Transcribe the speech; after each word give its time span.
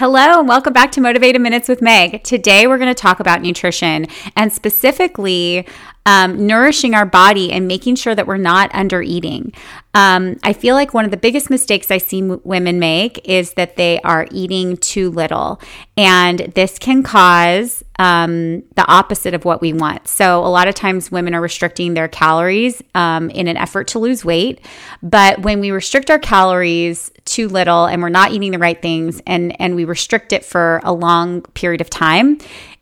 Hello, 0.00 0.38
and 0.38 0.46
welcome 0.46 0.72
back 0.72 0.92
to 0.92 1.00
Motivated 1.00 1.42
Minutes 1.42 1.68
with 1.68 1.82
Meg. 1.82 2.22
Today, 2.22 2.68
we're 2.68 2.78
going 2.78 2.86
to 2.86 2.94
talk 2.94 3.18
about 3.18 3.42
nutrition 3.42 4.06
and 4.36 4.52
specifically 4.52 5.66
um, 6.08 6.46
nourishing 6.46 6.94
our 6.94 7.04
body 7.04 7.52
and 7.52 7.68
making 7.68 7.94
sure 7.94 8.14
that 8.14 8.26
we're 8.26 8.38
not 8.38 8.74
under 8.74 9.02
eating. 9.02 9.52
Um, 9.92 10.38
I 10.42 10.54
feel 10.54 10.74
like 10.74 10.94
one 10.94 11.04
of 11.04 11.10
the 11.10 11.18
biggest 11.18 11.50
mistakes 11.50 11.90
I 11.90 11.98
see 11.98 12.20
m- 12.20 12.40
women 12.44 12.78
make 12.78 13.20
is 13.28 13.52
that 13.54 13.76
they 13.76 14.00
are 14.00 14.26
eating 14.30 14.78
too 14.78 15.10
little. 15.10 15.60
And 15.98 16.38
this 16.54 16.78
can 16.78 17.02
cause 17.02 17.84
um, 17.98 18.62
the 18.74 18.86
opposite 18.86 19.34
of 19.34 19.44
what 19.44 19.60
we 19.60 19.74
want. 19.74 20.08
So, 20.08 20.42
a 20.42 20.48
lot 20.48 20.66
of 20.66 20.74
times 20.74 21.10
women 21.10 21.34
are 21.34 21.42
restricting 21.42 21.92
their 21.92 22.08
calories 22.08 22.80
um, 22.94 23.28
in 23.28 23.46
an 23.46 23.58
effort 23.58 23.88
to 23.88 23.98
lose 23.98 24.24
weight. 24.24 24.64
But 25.02 25.40
when 25.42 25.60
we 25.60 25.72
restrict 25.72 26.10
our 26.10 26.18
calories 26.18 27.10
too 27.26 27.48
little 27.48 27.84
and 27.84 28.00
we're 28.00 28.08
not 28.08 28.32
eating 28.32 28.52
the 28.52 28.58
right 28.58 28.80
things 28.80 29.20
and, 29.26 29.60
and 29.60 29.76
we 29.76 29.84
restrict 29.84 30.32
it 30.32 30.42
for 30.44 30.80
a 30.84 30.92
long 30.92 31.42
period 31.42 31.82
of 31.82 31.90
time, 31.90 32.38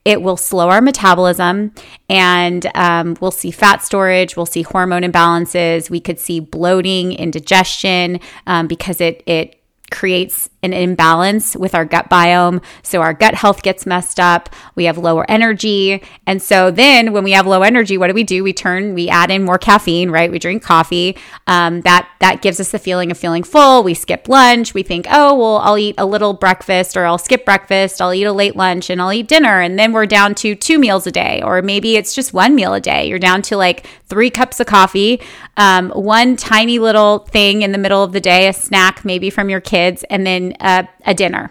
it 0.07 0.23
will 0.23 0.37
slow 0.37 0.69
our 0.71 0.81
metabolism 0.81 1.73
and 2.09 2.71
um, 2.77 3.17
we'll 3.21 3.33
see 3.33 3.51
fat 3.51 3.83
storage, 3.83 4.37
we'll 4.37 4.47
see 4.47 4.63
hormone 4.63 5.03
imbalances, 5.03 5.91
we 5.91 5.99
could 5.99 6.21
see 6.21 6.39
bloating, 6.39 7.13
indigestion 7.13 8.21
um, 8.47 8.69
because 8.69 9.01
it, 9.01 9.25
it 9.27 9.56
creates 9.91 10.51
an 10.63 10.73
imbalance 10.73 11.55
with 11.57 11.75
our 11.75 11.85
gut 11.85 12.11
biome. 12.11 12.63
So 12.83 13.01
our 13.01 13.15
gut 13.15 13.35
health 13.35 13.63
gets 13.63 13.87
messed 13.87 14.19
up. 14.19 14.51
We 14.75 14.85
have 14.85 14.99
lower 14.99 15.25
energy. 15.31 16.03
And 16.27 16.43
so 16.43 16.71
then 16.73 17.13
when 17.13 17.23
we 17.23 17.33
have 17.33 17.47
low 17.47 17.63
energy, 17.63 17.97
what 17.97 18.09
do 18.09 18.15
we 18.15 18.25
do? 18.25 18.43
We 18.43 18.53
turn, 18.53 18.95
we 18.95 19.09
add 19.09 19.31
in 19.31 19.45
more 19.45 19.59
caffeine, 19.59 20.11
right? 20.11 20.31
We 20.31 20.41
drink 20.41 20.63
coffee. 20.63 21.17
Um, 21.47 21.83
that, 21.83 22.09
that 22.19 22.43
gives 22.43 22.59
us 22.59 22.73
the 22.73 22.81
feeling 22.81 23.13
of 23.13 23.19
feeling 23.19 23.45
full. 23.45 23.85
We 23.85 23.95
skip 23.95 24.29
lunch. 24.29 24.75
We 24.75 24.83
think, 24.83 25.07
oh, 25.09 25.37
well, 25.39 25.59
I'll 25.59 25.79
eat 25.79 25.95
a 25.99 26.07
little 26.07 26.35
breakfast 26.35 26.97
or 26.97 27.07
I'll 27.07 27.19
skip 27.19 27.45
breakfast. 27.45 28.03
I'll 28.03 28.13
eat 28.13 28.25
a 28.25 28.33
late 28.33 28.57
lunch 28.57 28.91
and 28.91 29.01
I'll 29.01 29.13
eat 29.13 29.29
dinner. 29.29 29.61
And 29.61 29.79
then 29.79 29.93
we're 29.93 30.07
down 30.07 30.35
to 30.37 30.57
two 30.57 30.79
meals 30.79 31.07
a 31.07 31.13
day, 31.13 31.43
or 31.45 31.63
maybe 31.63 31.97
it's 31.97 32.15
just 32.15 32.35
one 32.35 32.55
meal 32.55 32.75
a 32.75 32.81
day. 32.81 33.09
You're 33.09 33.21
down 33.21 33.43
to 33.43 33.57
like 33.57 33.87
three 34.09 34.31
cups 34.31 34.59
of 34.59 34.67
coffee, 34.67 35.21
um, 35.57 35.91
one 35.91 36.37
tiny 36.37 36.79
little 36.79 37.21
thing 37.21 37.63
in 37.63 37.73
the 37.73 37.79
middle 37.79 38.03
of 38.03 38.13
the 38.13 38.21
day, 38.21 38.49
a 38.49 38.53
snack 38.53 39.05
maybe 39.05 39.31
from 39.31 39.49
your 39.49 39.61
kids, 39.77 40.05
and 40.11 40.27
then 40.27 40.55
a, 40.61 40.89
a 41.05 41.15
dinner. 41.15 41.51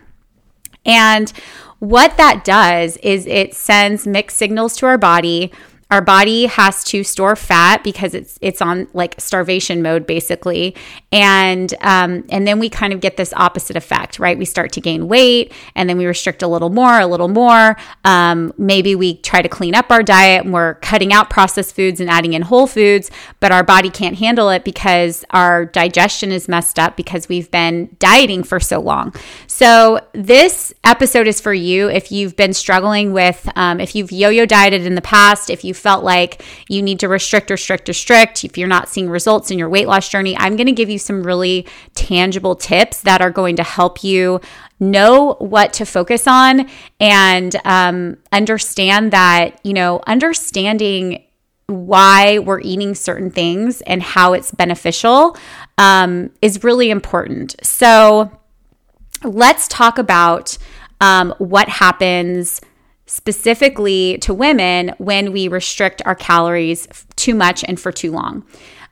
And 0.86 1.32
what 1.80 2.18
that 2.18 2.44
does 2.44 2.98
is 2.98 3.26
it 3.26 3.54
sends 3.54 4.08
mixed 4.08 4.38
signals 4.38 4.76
to 4.78 4.86
our 4.86 4.98
body 4.98 5.52
our 5.92 6.02
body 6.02 6.48
has 6.48 6.84
to 6.86 7.04
store 7.04 7.36
fat 7.36 7.84
because 7.84 8.16
it's 8.16 8.40
it's 8.42 8.62
on 8.62 8.88
like 8.94 9.16
starvation 9.20 9.84
mode 9.84 10.08
basically. 10.08 10.76
And 11.12 11.74
um, 11.82 12.26
and 12.30 12.48
then 12.48 12.58
we 12.58 12.70
kind 12.70 12.92
of 12.92 13.02
get 13.02 13.18
this 13.18 13.34
opposite 13.34 13.76
effect 13.76 14.18
right? 14.18 14.38
We 14.38 14.46
start 14.46 14.72
to 14.74 14.82
gain 14.82 15.08
weight 15.08 15.54
and 15.76 15.88
then 15.88 15.98
we 15.98 16.06
restrict 16.08 16.42
a 16.42 16.48
little 16.48 16.72
more 16.72 17.00
a 17.00 17.06
little 17.06 17.28
more. 17.28 17.78
Um, 18.04 18.52
maybe 18.58 18.96
we 18.96 19.18
try 19.18 19.44
to 19.44 19.50
clean 19.50 19.76
up 19.76 19.92
our 19.92 20.02
diet 20.02 20.46
and 20.46 20.54
we're 20.54 20.76
cutting 20.76 21.14
out 21.14 21.30
processed 21.30 21.76
foods 21.76 22.00
and 22.00 22.10
adding 22.10 22.34
in 22.34 22.42
whole 22.42 22.66
foods 22.66 23.12
but 23.40 23.52
our 23.52 23.64
body 23.64 23.92
can't 23.92 24.18
handle 24.18 24.50
it 24.50 24.64
because 24.64 25.24
our 25.30 25.66
digestion 25.66 26.32
is 26.32 26.48
messed 26.48 26.80
up 26.80 26.98
because 26.98 27.30
we've 27.30 27.52
been 27.52 27.96
dieting 28.00 28.44
for 28.44 28.60
so 28.60 28.80
long. 28.80 29.14
So 29.46 30.00
this 30.14 30.74
episode 30.84 31.28
is 31.28 31.40
for 31.40 31.54
you 31.54 31.90
if 31.90 32.12
you've 32.12 32.36
been 32.36 32.54
struggling 32.54 33.14
with 33.14 33.48
um, 33.56 33.80
if 33.80 33.94
you've 33.94 34.12
yo-yo 34.12 34.48
dieted 34.48 34.86
in 34.86 34.96
the 34.96 35.02
past 35.02 35.52
if 35.52 35.64
you 35.64 35.75
felt 35.76 36.04
like 36.04 36.44
you 36.68 36.82
need 36.82 37.00
to 37.00 37.08
restrict, 37.08 37.50
restrict, 37.50 37.88
restrict, 37.88 38.44
if 38.44 38.58
you're 38.58 38.68
not 38.68 38.90
seeing 38.90 39.10
results 39.10 39.52
in 39.52 39.60
your 39.60 39.70
weight 39.70 39.88
loss 39.88 40.10
journey, 40.10 40.36
I'm 40.38 40.56
going 40.56 40.68
to 40.68 40.74
give 40.74 40.90
you 40.90 40.98
some 41.00 41.24
really 41.24 41.68
tangible 41.94 42.56
tips 42.56 43.02
that 43.02 43.22
are 43.22 43.32
going 43.32 43.56
to 43.58 43.64
help 43.64 44.04
you 44.04 44.42
know 44.80 45.36
what 45.40 45.74
to 45.74 45.86
focus 45.86 46.28
on 46.28 46.70
and 47.00 47.56
um, 47.66 48.18
understand 48.32 49.12
that, 49.12 49.60
you 49.64 49.74
know, 49.74 50.02
understanding 50.08 51.24
why 51.68 52.40
we're 52.40 52.62
eating 52.62 52.94
certain 52.94 53.32
things 53.32 53.82
and 53.82 54.04
how 54.04 54.34
it's 54.34 54.52
beneficial 54.52 55.36
um, 55.78 56.30
is 56.42 56.64
really 56.64 56.90
important. 56.90 57.56
So 57.64 58.32
let's 59.24 59.68
talk 59.68 59.98
about 59.98 60.58
um, 61.02 61.34
what 61.40 61.68
happens 61.68 62.62
specifically 63.16 64.18
to 64.18 64.34
women 64.34 64.94
when 64.98 65.32
we 65.32 65.48
restrict 65.48 66.02
our 66.06 66.16
calories 66.16 66.88
too 67.16 67.34
much 67.34 67.64
and 67.64 67.80
for 67.80 67.92
too 67.92 68.12
long. 68.12 68.46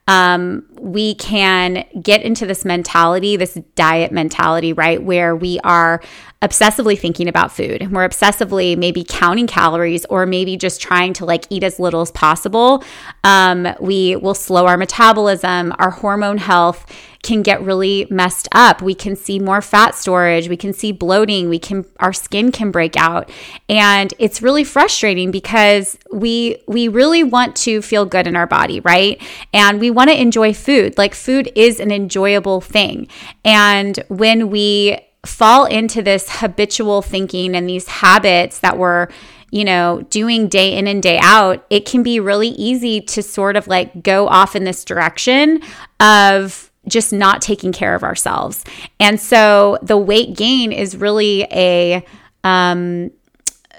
Um, 0.08 0.66
we 0.80 1.16
can 1.16 1.86
get 2.02 2.24
into 2.24 2.46
this 2.46 2.66
mentality, 2.66 3.38
this 3.38 3.54
diet 3.76 4.12
mentality, 4.12 4.74
right? 4.74 5.02
Where 5.02 5.36
we 5.36 5.60
are 5.64 6.02
obsessively 6.42 7.00
thinking 7.00 7.30
about 7.30 7.54
food. 7.54 7.82
And 7.82 7.94
we're 7.94 8.08
obsessively 8.08 8.78
maybe 8.78 9.06
counting 9.08 9.48
calories 9.48 10.06
or 10.06 10.26
maybe 10.26 10.58
just 10.58 10.82
trying 10.82 11.14
to 11.14 11.26
like 11.26 11.46
eat 11.50 11.64
as 11.64 11.80
little 11.80 12.02
as 12.02 12.12
possible. 12.12 12.84
Um, 13.24 13.68
we 13.80 14.18
will 14.18 14.34
slow 14.34 14.68
our 14.68 14.78
metabolism, 14.78 15.74
our 15.80 15.90
hormone 15.90 16.38
health 16.38 16.86
can 17.24 17.42
get 17.42 17.62
really 17.62 18.06
messed 18.10 18.50
up. 18.52 18.82
We 18.82 18.94
can 18.94 19.16
see 19.16 19.40
more 19.40 19.62
fat 19.62 19.96
storage, 19.96 20.50
we 20.50 20.58
can 20.58 20.74
see 20.74 20.92
bloating, 20.92 21.50
we 21.50 21.58
can 21.58 21.86
our 22.00 22.14
skin 22.14 22.52
can 22.52 22.70
break 22.70 22.96
out. 22.96 23.32
And 23.68 24.14
it's 24.20 24.42
really 24.42 24.64
frustrating 24.64 25.32
because 25.32 25.98
we 26.12 26.62
we 26.68 26.90
really 26.90 27.24
want 27.24 27.56
to 27.58 27.82
feel 27.82 28.06
good 28.06 28.28
in 28.28 28.36
our 28.36 28.48
body, 28.48 28.82
right? 28.82 29.22
And 29.54 29.80
we 29.80 29.90
want 29.90 30.10
to 30.10 30.22
enjoy 30.22 30.54
food. 30.54 30.98
Like 30.98 31.16
food 31.16 31.52
is 31.56 31.80
an 31.80 31.92
enjoyable 31.92 32.62
thing. 32.62 33.08
And 33.44 33.98
when 34.10 34.50
we 34.50 35.00
fall 35.26 35.66
into 35.66 36.02
this 36.02 36.28
habitual 36.30 37.02
thinking 37.02 37.56
and 37.56 37.68
these 37.68 37.88
habits 37.88 38.60
that 38.60 38.78
we're 38.78 39.08
you 39.52 39.64
know, 39.64 40.02
doing 40.10 40.48
day 40.48 40.76
in 40.76 40.88
and 40.88 41.04
day 41.04 41.20
out, 41.22 41.64
it 41.70 41.86
can 41.86 42.02
be 42.02 42.20
really 42.20 42.48
easy 42.48 43.00
to 43.00 43.22
sort 43.22 43.56
of 43.56 43.68
like 43.68 44.02
go 44.02 44.28
off 44.28 44.56
in 44.56 44.64
this 44.64 44.84
direction 44.84 45.62
of 46.00 46.72
just 46.88 47.14
not 47.14 47.42
taking 47.42 47.72
care 47.72 47.96
of 47.96 48.04
ourselves. 48.04 48.64
And 49.00 49.20
so 49.20 49.78
the 49.82 49.98
weight 49.98 50.36
gain 50.36 50.72
is 50.72 50.98
really 50.98 51.44
a 51.52 52.06
um, 52.44 53.12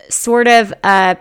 sort 0.08 0.48
of 0.48 0.72
a 0.82 1.18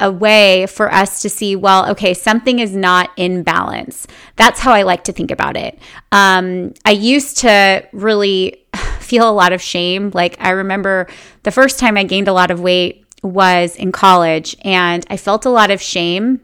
a 0.00 0.12
way 0.12 0.66
for 0.66 0.92
us 0.92 1.22
to 1.22 1.28
see, 1.28 1.56
well, 1.56 1.90
okay, 1.90 2.14
something 2.14 2.60
is 2.60 2.74
not 2.74 3.10
in 3.16 3.42
balance. 3.42 4.06
That's 4.36 4.60
how 4.60 4.72
I 4.72 4.82
like 4.82 5.04
to 5.04 5.12
think 5.12 5.30
about 5.30 5.56
it. 5.56 5.78
Um, 6.12 6.72
I 6.84 6.92
used 6.92 7.38
to 7.38 7.84
really 7.92 8.64
feel 9.00 9.28
a 9.28 9.32
lot 9.32 9.52
of 9.52 9.60
shame. 9.60 10.10
Like, 10.14 10.36
I 10.40 10.50
remember 10.50 11.08
the 11.42 11.50
first 11.50 11.78
time 11.78 11.96
I 11.96 12.04
gained 12.04 12.28
a 12.28 12.32
lot 12.32 12.50
of 12.50 12.60
weight 12.60 13.04
was 13.22 13.74
in 13.74 13.90
college, 13.90 14.56
and 14.62 15.04
I 15.10 15.16
felt 15.16 15.44
a 15.44 15.50
lot 15.50 15.72
of 15.72 15.82
shame. 15.82 16.40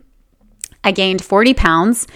I 0.82 0.90
gained 0.90 1.22
40 1.22 1.54
pounds 1.54 2.06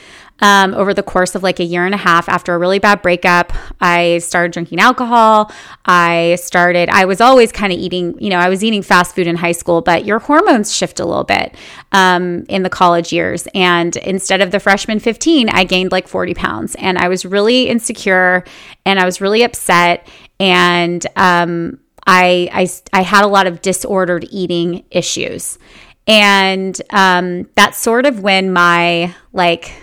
um, 0.41 0.75
over 0.75 0.94
the 0.94 1.03
course 1.03 1.34
of 1.34 1.43
like 1.43 1.60
a 1.60 1.65
year 1.65 1.84
and 1.84 1.94
a 1.94 1.99
half 1.99 2.28
after 2.28 2.54
a 2.54 2.59
really 2.59 2.78
bad 2.78 3.03
breakup. 3.03 3.53
I 3.81 4.19
started 4.19 4.53
drinking 4.53 4.81
alcohol. 4.81 5.50
I 5.84 6.37
started, 6.41 6.88
I 6.88 7.04
was 7.04 7.21
always 7.21 7.50
kind 7.53 7.72
of 7.72 7.78
eating, 7.78 8.21
you 8.21 8.31
know, 8.31 8.38
I 8.38 8.49
was 8.49 8.62
eating 8.62 8.82
fast 8.82 9.15
food 9.15 9.26
in 9.26 9.37
high 9.37 9.53
school, 9.53 9.81
but 9.81 10.04
your 10.04 10.19
hormones 10.19 10.75
shift 10.75 11.00
a 11.00 11.04
little 11.04 11.25
bit 11.25 11.54
um, 11.93 12.44
in 12.49 12.62
the 12.62 12.71
college 12.71 13.12
years. 13.12 13.49
And 13.54 13.97
instead 13.97 14.41
of 14.41 14.50
the 14.50 14.60
freshman 14.60 15.00
15, 15.00 15.49
I 15.50 15.65
gained 15.65 15.93
like 15.93 16.06
40 16.06 16.34
pounds. 16.34 16.76
And 16.76 16.99
I 16.99 17.09
was 17.09 17.25
really 17.25 17.69
insecure 17.69 18.44
and 18.87 19.00
I 19.00 19.05
was 19.05 19.20
really 19.20 19.43
upset. 19.43 20.06
And 20.38 21.05
um, 21.16 21.81
I, 22.06 22.49
I, 22.53 22.99
I 22.99 23.03
had 23.03 23.25
a 23.25 23.28
lot 23.28 23.47
of 23.47 23.60
disordered 23.60 24.26
eating 24.31 24.84
issues. 24.91 25.59
And 26.06 26.81
um, 26.88 27.50
that's 27.55 27.76
sort 27.76 28.06
of 28.06 28.20
when 28.20 28.50
my 28.50 29.15
like 29.34 29.75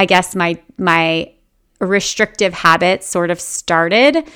I 0.00 0.06
guess 0.06 0.34
my 0.34 0.58
my 0.78 1.30
restrictive 1.78 2.54
habits 2.54 3.06
sort 3.06 3.30
of 3.30 3.38
started. 3.38 4.26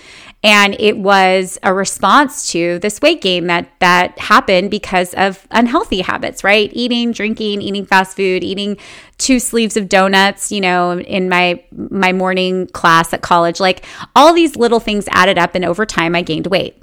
And 0.42 0.76
it 0.78 0.98
was 0.98 1.58
a 1.62 1.72
response 1.72 2.52
to 2.52 2.78
this 2.80 3.00
weight 3.00 3.22
gain 3.22 3.46
that 3.46 3.70
that 3.80 4.18
happened 4.18 4.70
because 4.70 5.14
of 5.14 5.46
unhealthy 5.50 6.02
habits 6.02 6.44
right? 6.44 6.70
Eating 6.74 7.12
drinking 7.12 7.62
eating 7.62 7.86
fast 7.86 8.14
food 8.14 8.44
eating 8.44 8.76
two 9.16 9.38
sleeves 9.38 9.78
of 9.78 9.88
donuts 9.88 10.52
you 10.52 10.60
know 10.60 11.00
in 11.00 11.30
my 11.30 11.64
my 11.72 12.12
morning 12.12 12.66
class 12.68 13.14
at 13.14 13.22
college. 13.22 13.58
Like 13.58 13.86
all 14.14 14.34
these 14.34 14.56
little 14.56 14.80
things 14.80 15.08
added 15.12 15.38
up 15.38 15.54
and 15.54 15.64
over 15.64 15.86
time 15.86 16.14
i 16.14 16.20
gained 16.20 16.48
weight. 16.48 16.76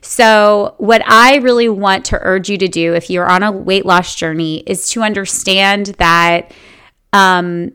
So, 0.00 0.76
what 0.78 1.02
I 1.06 1.36
really 1.38 1.68
want 1.68 2.04
to 2.06 2.18
urge 2.22 2.48
you 2.48 2.58
to 2.58 2.68
do 2.68 2.94
if 2.94 3.10
you're 3.10 3.28
on 3.28 3.42
a 3.42 3.50
weight 3.50 3.84
loss 3.84 4.14
journey 4.14 4.62
is 4.66 4.90
to 4.90 5.02
understand 5.02 5.86
that 5.98 6.52
um, 7.12 7.72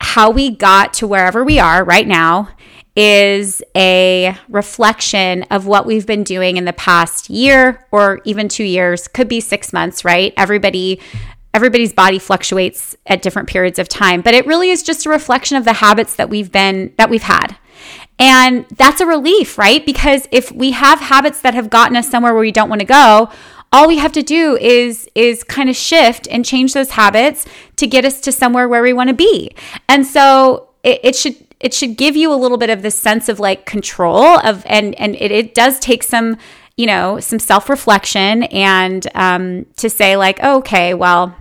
how 0.00 0.30
we 0.30 0.50
got 0.50 0.92
to 0.94 1.06
wherever 1.06 1.44
we 1.44 1.58
are 1.58 1.84
right 1.84 2.08
now 2.08 2.48
is 2.96 3.62
a 3.76 4.36
reflection 4.48 5.44
of 5.44 5.66
what 5.66 5.86
we've 5.86 6.06
been 6.06 6.24
doing 6.24 6.56
in 6.56 6.64
the 6.64 6.72
past 6.72 7.30
year 7.30 7.86
or 7.92 8.20
even 8.24 8.48
2 8.48 8.64
years 8.64 9.06
could 9.06 9.28
be 9.28 9.40
6 9.40 9.72
months 9.72 10.04
right 10.04 10.34
everybody 10.36 11.00
everybody's 11.54 11.92
body 11.92 12.18
fluctuates 12.18 12.96
at 13.06 13.22
different 13.22 13.48
periods 13.48 13.78
of 13.78 13.88
time 13.88 14.20
but 14.20 14.34
it 14.34 14.46
really 14.46 14.70
is 14.70 14.82
just 14.82 15.06
a 15.06 15.08
reflection 15.08 15.56
of 15.56 15.64
the 15.64 15.74
habits 15.74 16.16
that 16.16 16.28
we've 16.28 16.50
been 16.50 16.92
that 16.96 17.08
we've 17.08 17.22
had 17.22 17.56
And 18.20 18.66
that's 18.76 19.00
a 19.00 19.06
relief, 19.06 19.56
right? 19.56 19.84
Because 19.84 20.28
if 20.30 20.52
we 20.52 20.72
have 20.72 21.00
habits 21.00 21.40
that 21.40 21.54
have 21.54 21.70
gotten 21.70 21.96
us 21.96 22.08
somewhere 22.10 22.34
where 22.34 22.42
we 22.42 22.52
don't 22.52 22.68
want 22.68 22.80
to 22.80 22.86
go, 22.86 23.30
all 23.72 23.86
we 23.86 23.98
have 23.98 24.12
to 24.12 24.22
do 24.22 24.56
is 24.56 25.08
is 25.14 25.44
kind 25.44 25.70
of 25.70 25.76
shift 25.76 26.26
and 26.30 26.44
change 26.44 26.74
those 26.74 26.90
habits 26.90 27.46
to 27.76 27.86
get 27.86 28.04
us 28.04 28.20
to 28.22 28.32
somewhere 28.32 28.68
where 28.68 28.82
we 28.82 28.92
want 28.92 29.08
to 29.08 29.14
be. 29.14 29.50
And 29.88 30.06
so 30.06 30.68
it, 30.82 31.00
it 31.02 31.16
should 31.16 31.36
it 31.60 31.74
should 31.74 31.96
give 31.96 32.16
you 32.16 32.32
a 32.32 32.36
little 32.36 32.58
bit 32.58 32.70
of 32.70 32.82
this 32.82 32.94
sense 32.94 33.28
of 33.28 33.38
like 33.38 33.66
control 33.66 34.38
of 34.40 34.64
and 34.66 34.94
and 34.96 35.14
it, 35.16 35.30
it 35.30 35.54
does 35.54 35.78
take 35.78 36.02
some 36.02 36.36
you 36.76 36.86
know 36.86 37.20
some 37.20 37.38
self-reflection 37.38 38.44
and 38.44 39.06
um, 39.14 39.66
to 39.76 39.88
say 39.88 40.16
like 40.16 40.40
oh, 40.42 40.58
okay 40.58 40.94
well 40.94 41.36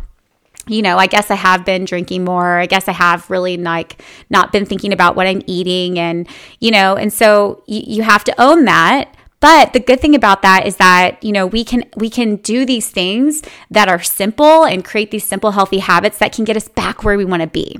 you 0.69 0.83
know, 0.83 0.97
I 0.97 1.07
guess 1.07 1.31
I 1.31 1.35
have 1.35 1.65
been 1.65 1.83
drinking 1.83 2.23
more. 2.23 2.59
I 2.59 2.67
guess 2.67 2.87
I 2.87 2.91
have 2.91 3.27
really 3.29 3.57
like 3.57 4.03
not 4.29 4.51
been 4.51 4.67
thinking 4.67 4.93
about 4.93 5.15
what 5.15 5.25
I'm 5.25 5.41
eating 5.47 5.97
and, 5.97 6.27
you 6.59 6.69
know, 6.69 6.95
and 6.95 7.11
so 7.11 7.63
you 7.65 8.03
have 8.03 8.23
to 8.25 8.41
own 8.41 8.65
that. 8.65 9.13
But 9.39 9.73
the 9.73 9.79
good 9.79 10.01
thing 10.01 10.15
about 10.15 10.41
that 10.41 10.65
is 10.65 10.77
that, 10.77 11.23
you 11.23 11.31
know, 11.31 11.47
we 11.47 11.63
can 11.63 11.85
we 11.95 12.09
can 12.09 12.37
do 12.37 12.65
these 12.65 12.89
things 12.89 13.41
that 13.71 13.87
are 13.87 14.01
simple 14.01 14.65
and 14.65 14.83
create 14.83 15.11
these 15.11 15.25
simple 15.25 15.51
healthy 15.51 15.79
habits 15.79 16.17
that 16.17 16.33
can 16.33 16.43
get 16.45 16.57
us 16.57 16.67
back 16.67 17.03
where 17.03 17.17
we 17.17 17.25
want 17.25 17.41
to 17.41 17.47
be. 17.47 17.79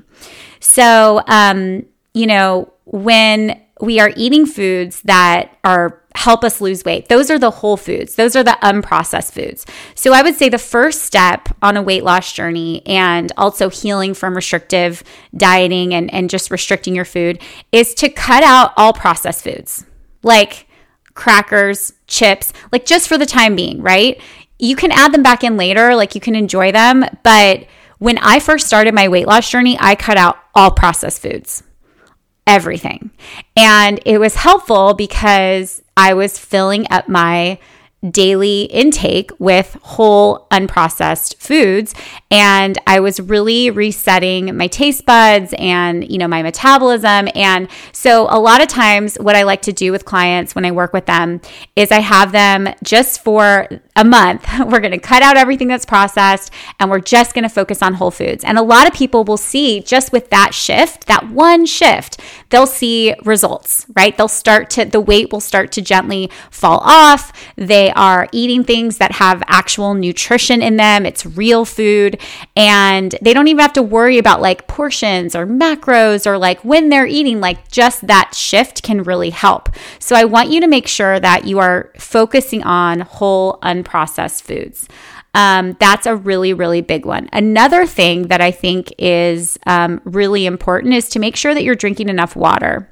So, 0.59 1.21
um, 1.27 1.85
you 2.13 2.27
know, 2.27 2.71
when 2.85 3.61
we 3.81 4.00
are 4.00 4.11
eating 4.15 4.45
foods 4.45 5.01
that 5.03 5.57
are 5.63 6.01
help 6.15 6.44
us 6.44 6.59
lose 6.59 6.83
weight. 6.83 7.07
Those 7.07 7.29
are 7.29 7.39
the 7.39 7.51
whole 7.51 7.77
foods. 7.77 8.15
Those 8.15 8.35
are 8.35 8.44
the 8.44 8.57
unprocessed 8.62 9.31
foods. 9.31 9.65
So 9.95 10.12
I 10.12 10.21
would 10.21 10.35
say 10.35 10.50
the 10.50 10.57
first 10.57 11.03
step 11.03 11.47
on 11.62 11.77
a 11.77 11.81
weight 11.81 12.03
loss 12.03 12.33
journey 12.33 12.85
and 12.85 13.31
also 13.38 13.69
healing 13.69 14.13
from 14.13 14.35
restrictive 14.35 15.03
dieting 15.38 15.94
and, 15.94 16.13
and 16.13 16.29
just 16.29 16.51
restricting 16.51 16.95
your 16.95 17.05
food 17.05 17.41
is 17.71 17.94
to 17.95 18.09
cut 18.09 18.44
out 18.44 18.73
all 18.75 18.91
processed 18.91 19.44
foods 19.44 19.85
like 20.23 20.67
crackers, 21.19 21.94
chips, 22.07 22.54
like 22.71 22.86
just 22.86 23.07
for 23.07 23.18
the 23.18 23.25
time 23.25 23.56
being, 23.56 23.81
right? 23.81 24.19
You 24.57 24.75
can 24.75 24.92
add 24.92 25.13
them 25.13 25.21
back 25.21 25.44
in 25.44 25.57
later, 25.57 25.94
like 25.95 26.16
you 26.16 26.21
can 26.21 26.33
enjoy 26.33 26.71
them. 26.71 27.04
But 27.24 27.68
when 27.98 28.18
I 28.19 28.39
first 28.39 28.66
started 28.66 28.94
my 28.95 29.10
weight 29.10 29.27
loss 29.27 29.50
journey, 29.50 29.77
I 29.80 29.95
cut 29.95 30.18
out 30.18 30.38
all 30.56 30.71
processed 30.71 31.21
foods 31.21 31.63
everything. 32.48 33.12
And 33.56 34.00
it 34.06 34.18
was 34.18 34.33
helpful 34.33 34.95
because 34.95 35.83
I 35.95 36.16
was 36.16 36.39
filling 36.39 36.88
up 36.89 37.07
my 37.07 37.60
daily 38.10 38.63
intake 38.63 39.31
with 39.40 39.78
whole 39.81 40.48
unprocessed 40.51 41.36
foods. 41.36 41.94
And 42.31 42.78
I 42.88 43.00
was 43.00 43.19
really 43.19 43.69
resetting 43.69 44.56
my 44.56 44.68
taste 44.68 45.06
buds 45.06 45.54
and 45.57 46.10
you 46.10 46.18
know 46.18 46.28
my 46.28 46.42
metabolism. 46.42 47.28
And 47.36 47.68
so 47.92 48.28
a 48.30 48.40
lot 48.40 48.62
of 48.62 48.68
times 48.68 49.16
what 49.16 49.36
I 49.36 49.44
like 49.44 49.62
to 49.63 49.74
do 49.74 49.92
with 49.92 50.06
clients 50.06 50.56
when 50.56 50.66
I 50.66 50.72
work 50.72 50.94
with 50.94 51.06
them 51.06 51.42
is 51.75 51.92
I 51.92 52.00
have 52.00 52.31
them 52.31 52.74
just 52.84 53.24
for 53.24 53.68
a 53.96 54.06
month 54.06 54.48
we're 54.60 54.80
going 54.80 54.92
to 54.92 55.00
cut 55.00 55.22
out 55.22 55.36
everything 55.36 55.68
that's 55.68 55.86
processed 55.86 56.54
and 56.80 56.90
we're 56.90 57.00
just 57.00 57.34
going 57.34 57.44
to 57.44 57.50
focus 57.50 57.81
on 57.81 57.96
whole 57.96 58.12
foods. 58.12 58.44
And 58.44 58.57
a 58.57 58.62
lot 58.62 58.88
of 58.88 58.94
people 58.94 59.24
will 59.24 59.38
see 59.38 59.81
just 59.81 60.12
with 60.12 60.30
that 60.30 60.54
shift 60.54 61.07
that 61.07 61.30
one 61.30 61.66
shift 61.66 62.19
they'll 62.50 62.68
see 62.68 63.13
results 63.25 63.86
right? 63.96 64.16
They'll 64.16 64.28
start 64.28 64.69
to 64.72 64.86
the 64.86 65.01
weight 65.01 65.31
will 65.31 65.42
start 65.42 65.72
to 65.74 65.81
gently 65.81 66.30
fall 66.50 66.80
off. 66.84 67.34
They 67.56 67.88
are 67.91 68.27
eating 68.31 68.63
things 68.63 68.97
that 68.97 69.13
have 69.13 69.44
actual 69.47 69.94
nutrition 69.94 70.62
in 70.62 70.77
them. 70.77 71.06
It's 71.06 71.25
real 71.25 71.65
food. 71.65 72.19
And 72.56 73.15
they 73.21 73.33
don't 73.33 73.47
even 73.47 73.62
have 73.62 73.74
to 73.74 73.83
worry 73.83 74.18
about 74.18 74.41
like 74.41 74.68
portions 74.68 75.36
or 75.36 75.45
macros 75.45 76.25
or 76.25 76.38
like 76.38 76.63
when 76.63 76.89
they're 76.89 77.07
eating. 77.07 77.39
Like 77.39 77.69
just 77.71 78.07
that 78.07 78.33
shift 78.36 78.83
can 78.83 79.03
really 79.03 79.30
help. 79.30 79.69
So 80.00 80.15
I 80.15 80.25
want 80.25 80.50
you 80.50 80.62
to 80.62 80.68
make 80.68 80.88
sure 80.88 81.19
that 81.19 81.45
you 81.45 81.59
are 81.59 81.91
focusing 81.97 82.63
on 82.63 83.01
whole, 83.01 83.59
unprocessed 83.62 84.41
foods. 84.41 84.88
Um, 85.33 85.77
that's 85.80 86.06
a 86.06 86.15
really, 86.15 86.53
really 86.53 86.81
big 86.81 87.06
one. 87.06 87.30
Another 87.31 87.86
thing 87.86 88.30
that 88.30 88.41
I 88.41 88.51
think 88.51 88.91
is 88.97 89.59
um, 89.68 90.01
really 90.03 90.45
important 90.45 90.94
is 90.94 91.09
to 91.09 91.19
make 91.19 91.36
sure 91.36 91.53
that 91.53 91.63
you're 91.63 91.75
drinking 91.75 92.09
enough 92.09 92.36
water. 92.36 92.89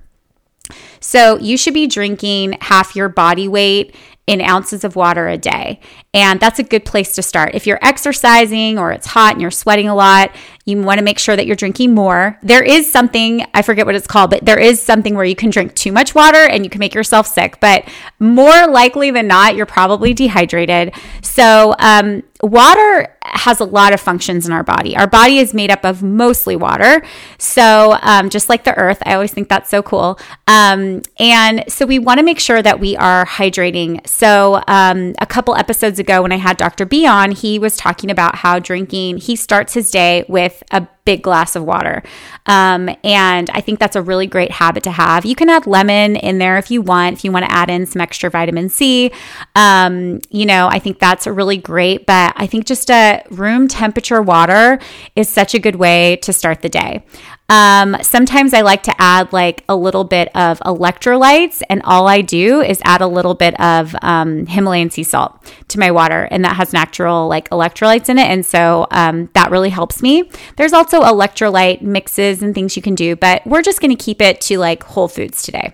So 0.99 1.37
you 1.37 1.57
should 1.57 1.73
be 1.73 1.87
drinking 1.87 2.57
half 2.61 2.95
your 2.95 3.09
body 3.09 3.47
weight 3.47 3.95
in 4.27 4.41
ounces 4.41 4.83
of 4.83 4.95
water 4.95 5.27
a 5.27 5.37
day. 5.37 5.79
And 6.13 6.39
that's 6.39 6.59
a 6.59 6.63
good 6.63 6.85
place 6.85 7.15
to 7.15 7.23
start. 7.23 7.55
If 7.55 7.65
you're 7.65 7.79
exercising 7.81 8.77
or 8.77 8.91
it's 8.91 9.07
hot 9.07 9.33
and 9.33 9.41
you're 9.41 9.51
sweating 9.51 9.87
a 9.87 9.95
lot, 9.95 10.35
you 10.67 10.81
want 10.81 10.97
to 10.97 11.03
make 11.03 11.17
sure 11.17 11.33
that 11.33 11.47
you're 11.47 11.55
drinking 11.55 11.95
more. 11.95 12.37
There 12.43 12.61
is 12.61 12.91
something, 12.91 13.45
I 13.53 13.61
forget 13.61 13.85
what 13.85 13.95
it's 13.95 14.05
called, 14.05 14.31
but 14.31 14.43
there 14.43 14.59
is 14.59 14.81
something 14.81 15.15
where 15.15 15.23
you 15.23 15.35
can 15.35 15.49
drink 15.49 15.73
too 15.75 15.93
much 15.93 16.13
water 16.13 16.45
and 16.45 16.65
you 16.65 16.69
can 16.69 16.79
make 16.79 16.93
yourself 16.93 17.25
sick. 17.25 17.61
But 17.61 17.87
more 18.19 18.67
likely 18.67 19.09
than 19.09 19.27
not, 19.27 19.55
you're 19.55 19.65
probably 19.65 20.13
dehydrated. 20.13 20.93
So, 21.21 21.73
um, 21.79 22.23
water 22.41 23.15
has 23.23 23.59
a 23.59 23.65
lot 23.65 23.93
of 23.93 23.99
functions 23.99 24.45
in 24.45 24.51
our 24.51 24.63
body. 24.63 24.95
Our 24.95 25.07
body 25.07 25.39
is 25.39 25.53
made 25.53 25.71
up 25.71 25.83
of 25.85 26.03
mostly 26.03 26.55
water. 26.55 27.01
So, 27.37 27.97
um, 28.01 28.29
just 28.29 28.49
like 28.49 28.65
the 28.65 28.75
earth, 28.75 29.01
I 29.05 29.13
always 29.13 29.31
think 29.31 29.47
that's 29.47 29.69
so 29.69 29.81
cool. 29.81 30.19
Um, 30.47 31.01
and 31.17 31.63
so, 31.69 31.85
we 31.85 31.97
want 31.97 32.19
to 32.19 32.23
make 32.23 32.39
sure 32.39 32.61
that 32.61 32.79
we 32.79 32.97
are 32.97 33.25
hydrating. 33.25 34.05
So, 34.05 34.61
um, 34.67 35.15
a 35.19 35.25
couple 35.25 35.55
episodes 35.55 35.97
ago, 35.97 36.21
when 36.21 36.33
I 36.33 36.37
had 36.37 36.57
Dr. 36.57 36.85
B 36.85 37.05
on, 37.07 37.31
he 37.31 37.57
was 37.57 37.77
talking 37.77 38.11
about 38.11 38.35
how 38.35 38.59
drinking, 38.59 39.17
he 39.19 39.37
starts 39.37 39.73
his 39.73 39.89
day 39.91 40.25
with 40.27 40.56
a 40.71 40.87
big 41.07 41.23
glass 41.23 41.55
of 41.55 41.63
water. 41.63 42.03
Um, 42.47 42.89
and 43.01 43.49
I 43.51 43.61
think 43.61 43.79
that's 43.79 43.95
a 43.95 44.01
really 44.01 44.27
great 44.27 44.51
habit 44.51 44.83
to 44.83 44.91
have. 44.91 45.25
You 45.25 45.35
can 45.35 45.49
add 45.49 45.65
lemon 45.65 46.17
in 46.17 46.37
there 46.37 46.57
if 46.57 46.69
you 46.69 46.81
want, 46.81 47.13
if 47.15 47.23
you 47.23 47.31
want 47.31 47.45
to 47.45 47.51
add 47.51 47.69
in 47.69 47.85
some 47.85 48.01
extra 48.01 48.29
vitamin 48.29 48.67
C. 48.67 49.11
Um, 49.55 50.19
you 50.29 50.45
know, 50.45 50.67
I 50.67 50.79
think 50.79 50.99
that's 50.99 51.25
really 51.25 51.55
great, 51.55 52.05
but 52.05 52.33
I 52.35 52.45
think 52.45 52.65
just 52.65 52.89
a 52.89 53.23
room 53.29 53.69
temperature 53.69 54.21
water 54.21 54.79
is 55.15 55.29
such 55.29 55.55
a 55.55 55.59
good 55.59 55.77
way 55.77 56.17
to 56.17 56.33
start 56.33 56.61
the 56.61 56.69
day. 56.69 57.05
Um, 57.49 57.95
sometimes 58.01 58.53
I 58.53 58.61
like 58.61 58.83
to 58.83 59.01
add 59.01 59.31
like 59.31 59.63
a 59.69 59.75
little 59.75 60.03
bit 60.03 60.27
of 60.35 60.59
electrolytes, 60.59 61.61
and 61.69 61.81
all 61.83 62.07
I 62.07 62.21
do 62.21 62.59
is 62.59 62.81
add 62.83 62.99
a 62.99 63.07
little 63.07 63.35
bit 63.35 63.57
of 63.59 63.95
um, 64.01 64.45
Himalayan 64.45 64.89
sea 64.89 65.03
salt 65.03 65.31
to 65.69 65.79
my 65.79 65.89
water, 65.91 66.27
and 66.29 66.43
that 66.43 66.57
has 66.57 66.73
natural 66.73 67.29
like 67.29 67.49
electrolytes 67.49 68.09
in 68.09 68.17
it, 68.17 68.27
and 68.27 68.45
so 68.45 68.87
um, 68.91 69.29
that 69.33 69.49
really 69.49 69.69
helps 69.69 70.01
me. 70.01 70.29
There's 70.57 70.73
also 70.73 70.96
electrolyte 71.01 71.81
mixes 71.81 72.41
and 72.41 72.53
things 72.53 72.75
you 72.75 72.81
can 72.81 72.95
do, 72.95 73.15
but 73.15 73.45
we're 73.45 73.61
just 73.61 73.81
going 73.81 73.95
to 73.95 74.03
keep 74.03 74.21
it 74.21 74.41
to 74.41 74.57
like 74.57 74.83
whole 74.83 75.07
foods 75.07 75.41
today. 75.41 75.73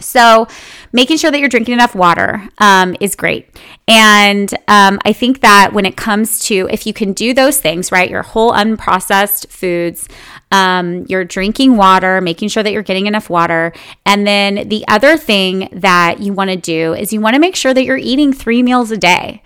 So, 0.00 0.48
making 0.92 1.18
sure 1.18 1.30
that 1.30 1.38
you're 1.38 1.48
drinking 1.48 1.74
enough 1.74 1.94
water 1.94 2.48
um, 2.58 2.96
is 2.98 3.14
great. 3.14 3.48
And 3.86 4.52
um, 4.66 4.98
I 5.04 5.12
think 5.12 5.40
that 5.40 5.72
when 5.72 5.86
it 5.86 5.96
comes 5.96 6.40
to 6.46 6.68
if 6.72 6.84
you 6.84 6.92
can 6.92 7.12
do 7.12 7.32
those 7.32 7.60
things, 7.60 7.92
right, 7.92 8.10
your 8.10 8.22
whole 8.22 8.52
unprocessed 8.52 9.46
foods, 9.48 10.08
um, 10.50 11.06
you're 11.08 11.24
drinking 11.24 11.76
water, 11.76 12.20
making 12.20 12.48
sure 12.48 12.64
that 12.64 12.72
you're 12.72 12.82
getting 12.82 13.06
enough 13.06 13.30
water. 13.30 13.72
And 14.04 14.26
then 14.26 14.68
the 14.68 14.84
other 14.88 15.16
thing 15.16 15.68
that 15.72 16.18
you 16.18 16.32
want 16.32 16.50
to 16.50 16.56
do 16.56 16.92
is 16.94 17.12
you 17.12 17.20
want 17.20 17.34
to 17.34 17.40
make 17.40 17.54
sure 17.54 17.72
that 17.72 17.84
you're 17.84 17.96
eating 17.96 18.32
three 18.32 18.64
meals 18.64 18.90
a 18.90 18.96
day. 18.96 19.42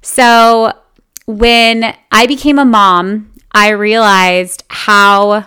So, 0.00 0.74
when 1.26 1.94
I 2.12 2.26
became 2.26 2.58
a 2.58 2.64
mom, 2.64 3.32
I 3.52 3.70
realized 3.70 4.64
how 4.68 5.46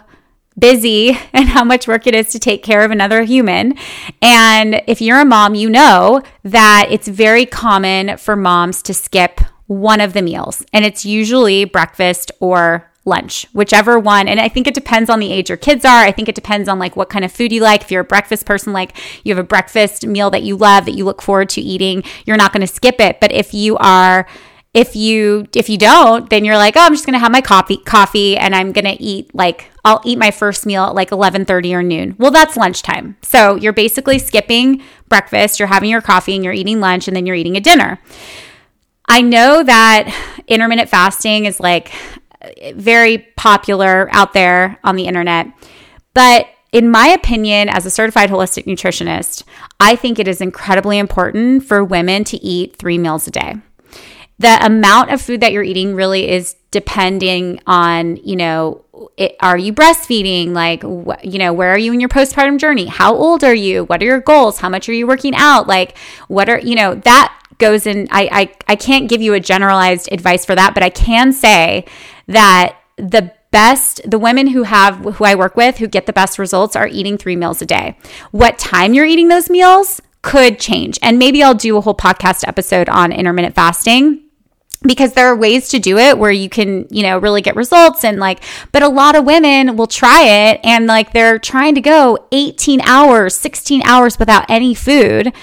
busy 0.57 1.17
and 1.33 1.49
how 1.49 1.63
much 1.63 1.87
work 1.87 2.07
it 2.07 2.15
is 2.15 2.27
to 2.29 2.39
take 2.39 2.63
care 2.63 2.83
of 2.83 2.91
another 2.91 3.23
human. 3.23 3.75
And 4.21 4.81
if 4.87 5.01
you're 5.01 5.19
a 5.19 5.25
mom, 5.25 5.55
you 5.55 5.69
know 5.69 6.21
that 6.43 6.87
it's 6.89 7.07
very 7.07 7.45
common 7.45 8.17
for 8.17 8.35
moms 8.35 8.81
to 8.83 8.93
skip 8.93 9.41
one 9.67 10.01
of 10.01 10.11
the 10.11 10.21
meals, 10.21 10.65
and 10.73 10.83
it's 10.83 11.05
usually 11.05 11.63
breakfast 11.63 12.29
or 12.41 12.91
lunch, 13.05 13.47
whichever 13.53 13.97
one. 13.97 14.27
And 14.27 14.39
I 14.39 14.47
think 14.47 14.67
it 14.67 14.73
depends 14.73 15.09
on 15.09 15.19
the 15.19 15.31
age 15.31 15.49
your 15.49 15.57
kids 15.57 15.85
are. 15.85 16.03
I 16.03 16.11
think 16.11 16.29
it 16.29 16.35
depends 16.35 16.67
on 16.69 16.77
like 16.77 16.95
what 16.95 17.09
kind 17.09 17.25
of 17.25 17.31
food 17.31 17.51
you 17.51 17.61
like. 17.61 17.81
If 17.81 17.91
you're 17.91 18.01
a 18.01 18.05
breakfast 18.05 18.45
person, 18.45 18.73
like 18.73 18.95
you 19.23 19.33
have 19.33 19.43
a 19.43 19.47
breakfast 19.47 20.05
meal 20.05 20.29
that 20.31 20.43
you 20.43 20.55
love 20.55 20.85
that 20.85 20.91
you 20.91 21.05
look 21.05 21.21
forward 21.21 21.49
to 21.49 21.61
eating, 21.61 22.03
you're 22.25 22.37
not 22.37 22.53
going 22.53 22.61
to 22.61 22.71
skip 22.71 22.99
it. 22.99 23.19
But 23.19 23.31
if 23.31 23.53
you 23.53 23.77
are 23.77 24.27
if 24.73 24.95
you 24.95 25.45
if 25.53 25.69
you 25.69 25.77
don't 25.77 26.29
then 26.29 26.45
you're 26.45 26.57
like 26.57 26.77
oh 26.77 26.81
i'm 26.81 26.93
just 26.93 27.05
gonna 27.05 27.19
have 27.19 27.31
my 27.31 27.41
coffee 27.41 27.77
coffee 27.77 28.37
and 28.37 28.55
i'm 28.55 28.71
gonna 28.71 28.95
eat 28.99 29.33
like 29.35 29.69
i'll 29.83 30.01
eat 30.05 30.17
my 30.17 30.31
first 30.31 30.65
meal 30.65 30.85
at 30.85 30.95
like 30.95 31.09
11.30 31.09 31.73
or 31.73 31.83
noon. 31.83 32.15
Well 32.17 32.31
that's 32.31 32.55
lunchtime. 32.55 33.17
So 33.21 33.55
you're 33.55 33.73
basically 33.73 34.19
skipping 34.19 34.81
breakfast 35.09 35.59
you're 35.59 35.67
having 35.67 35.89
your 35.89 36.01
coffee 36.01 36.35
and 36.35 36.43
you're 36.43 36.53
eating 36.53 36.79
lunch 36.79 37.07
and 37.07 37.15
then 37.15 37.25
you're 37.25 37.35
eating 37.35 37.57
a 37.57 37.61
dinner. 37.61 37.99
I 39.09 39.21
know 39.21 39.61
that 39.63 40.43
intermittent 40.47 40.89
fasting 40.89 41.45
is 41.45 41.59
like 41.59 41.91
very 42.73 43.17
popular 43.35 44.07
out 44.13 44.33
there 44.33 44.79
on 44.83 44.95
the 44.95 45.05
internet 45.05 45.47
but 46.13 46.47
in 46.71 46.89
my 46.89 47.07
opinion, 47.07 47.67
as 47.67 47.85
a 47.85 47.89
certified 47.89 48.29
holistic 48.29 48.63
nutritionist, 48.63 49.43
I 49.81 49.97
think 49.97 50.19
it 50.19 50.27
is 50.29 50.39
incredibly 50.39 50.99
important 50.99 51.65
for 51.65 51.83
women 51.83 52.23
to 52.23 52.37
eat 52.37 52.77
three 52.77 52.97
meals 52.97 53.27
a 53.27 53.31
day 53.31 53.55
the 54.41 54.65
amount 54.65 55.11
of 55.11 55.21
food 55.21 55.41
that 55.41 55.51
you're 55.51 55.63
eating 55.63 55.95
really 55.95 56.29
is 56.29 56.55
depending 56.71 57.59
on, 57.67 58.15
you 58.17 58.35
know, 58.35 58.83
it, 59.17 59.35
are 59.39 59.57
you 59.57 59.73
breastfeeding? 59.73 60.49
Like, 60.49 60.83
wh- 60.83 61.23
you 61.23 61.37
know, 61.37 61.53
where 61.53 61.71
are 61.71 61.77
you 61.77 61.93
in 61.93 61.99
your 61.99 62.09
postpartum 62.09 62.57
journey? 62.57 62.87
How 62.87 63.15
old 63.15 63.43
are 63.43 63.53
you? 63.53 63.83
What 63.85 64.01
are 64.01 64.05
your 64.05 64.19
goals? 64.19 64.59
How 64.59 64.69
much 64.69 64.89
are 64.89 64.93
you 64.93 65.05
working 65.05 65.35
out? 65.35 65.67
Like, 65.67 65.97
what 66.27 66.49
are, 66.49 66.59
you 66.59 66.75
know, 66.75 66.95
that 66.95 67.37
goes 67.57 67.85
in. 67.85 68.07
I, 68.09 68.29
I, 68.31 68.55
I 68.73 68.75
can't 68.75 69.07
give 69.07 69.21
you 69.21 69.33
a 69.33 69.39
generalized 69.39 70.09
advice 70.11 70.45
for 70.45 70.55
that, 70.55 70.73
but 70.73 70.81
I 70.81 70.89
can 70.89 71.31
say 71.31 71.85
that 72.27 72.77
the 72.97 73.31
best 73.51 74.01
the 74.09 74.17
women 74.17 74.47
who 74.47 74.63
have 74.63 74.95
who 75.15 75.25
I 75.25 75.35
work 75.35 75.57
with 75.57 75.77
who 75.77 75.87
get 75.87 76.05
the 76.05 76.13
best 76.13 76.39
results 76.39 76.75
are 76.75 76.87
eating 76.87 77.17
3 77.17 77.35
meals 77.35 77.61
a 77.61 77.65
day. 77.65 77.97
What 78.31 78.57
time 78.57 78.93
you're 78.93 79.05
eating 79.05 79.27
those 79.27 79.49
meals 79.49 80.01
could 80.21 80.59
change. 80.59 80.97
And 81.01 81.19
maybe 81.19 81.43
I'll 81.43 81.53
do 81.53 81.77
a 81.77 81.81
whole 81.81 81.95
podcast 81.95 82.47
episode 82.47 82.87
on 82.89 83.11
intermittent 83.11 83.55
fasting 83.55 84.23
because 84.83 85.13
there 85.13 85.27
are 85.27 85.35
ways 85.35 85.69
to 85.69 85.79
do 85.79 85.97
it 85.97 86.17
where 86.17 86.31
you 86.31 86.49
can, 86.49 86.87
you 86.89 87.03
know, 87.03 87.17
really 87.17 87.41
get 87.41 87.55
results 87.55 88.03
and 88.03 88.19
like, 88.19 88.43
but 88.71 88.81
a 88.81 88.87
lot 88.87 89.15
of 89.15 89.25
women 89.25 89.77
will 89.77 89.87
try 89.87 90.23
it 90.23 90.59
and 90.63 90.87
like 90.87 91.13
they're 91.13 91.37
trying 91.37 91.75
to 91.75 91.81
go 91.81 92.27
18 92.31 92.81
hours, 92.81 93.35
16 93.35 93.83
hours 93.83 94.17
without 94.17 94.49
any 94.49 94.73
food 94.73 95.33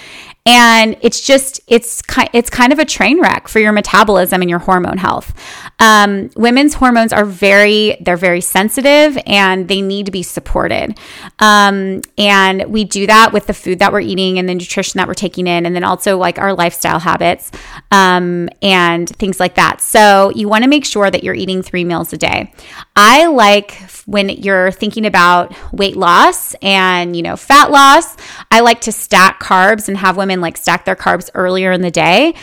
and 0.49 0.97
it's 1.03 1.21
just 1.21 1.61
it's 1.67 2.01
kind 2.01 2.31
it's 2.33 2.49
kind 2.49 2.73
of 2.73 2.79
a 2.79 2.85
train 2.87 3.21
wreck 3.21 3.49
for 3.49 3.59
your 3.59 3.71
metabolism 3.71 4.41
and 4.41 4.49
your 4.49 4.59
hormone 4.59 4.97
health. 4.97 5.35
Um, 5.79 6.31
women's 6.37 6.73
hormones 6.73 7.13
are 7.13 7.27
very 7.27 7.99
they're 8.01 8.17
very 8.17 8.41
sensitive 8.41 9.19
and 9.27 9.69
they 9.69 9.83
need 9.83 10.07
to 10.07 10.13
be 10.13 10.23
supported. 10.23 10.99
Um, 11.39 12.01
and 12.17 12.65
we 12.65 12.85
do 12.85 13.07
that 13.07 13.35
with 13.35 13.47
the 13.47 13.53
food 13.53 13.79
that 13.81 13.93
we're 13.93 14.01
eating 14.01 14.39
and 14.39 14.49
the 14.49 14.55
nutrition 14.55 14.97
that 14.97 15.07
we're 15.07 15.13
taking 15.13 15.47
in, 15.47 15.67
and 15.67 15.77
then 15.77 15.85
also 15.85 16.17
like 16.17 16.39
our 16.39 16.55
lifestyle 16.55 16.99
habits 16.99 17.51
um, 17.91 18.49
and 18.63 19.07
things 19.07 19.39
like 19.39 19.57
that. 19.57 19.83
So 19.83 20.33
you 20.35 20.49
want 20.49 20.65
to 20.65 20.71
make 20.71 20.87
sure 20.87 21.11
that 21.11 21.23
you're 21.23 21.35
eating 21.35 21.61
three 21.61 21.85
meals 21.85 22.15
a 22.15 22.17
day. 22.17 22.55
I 22.97 23.27
like 23.27 23.73
when 24.07 24.31
you're 24.31 24.71
thinking 24.71 25.05
about 25.05 25.55
weight 25.75 25.95
loss 25.97 26.55
and 26.63 27.15
you 27.15 27.21
know 27.21 27.37
fat 27.37 27.71
loss. 27.71 28.17
I 28.51 28.61
like 28.61 28.81
to 28.83 28.93
stack 28.93 29.41
carbs 29.41 29.89
and 29.89 29.99
have 29.99 30.17
women 30.17 30.38
and 30.39 30.43
like 30.43 30.57
stack 30.57 30.85
their 30.85 30.97
carbs 30.97 31.29
earlier 31.35 31.73
in 31.73 31.83
the 31.83 31.91
day, 31.91 32.35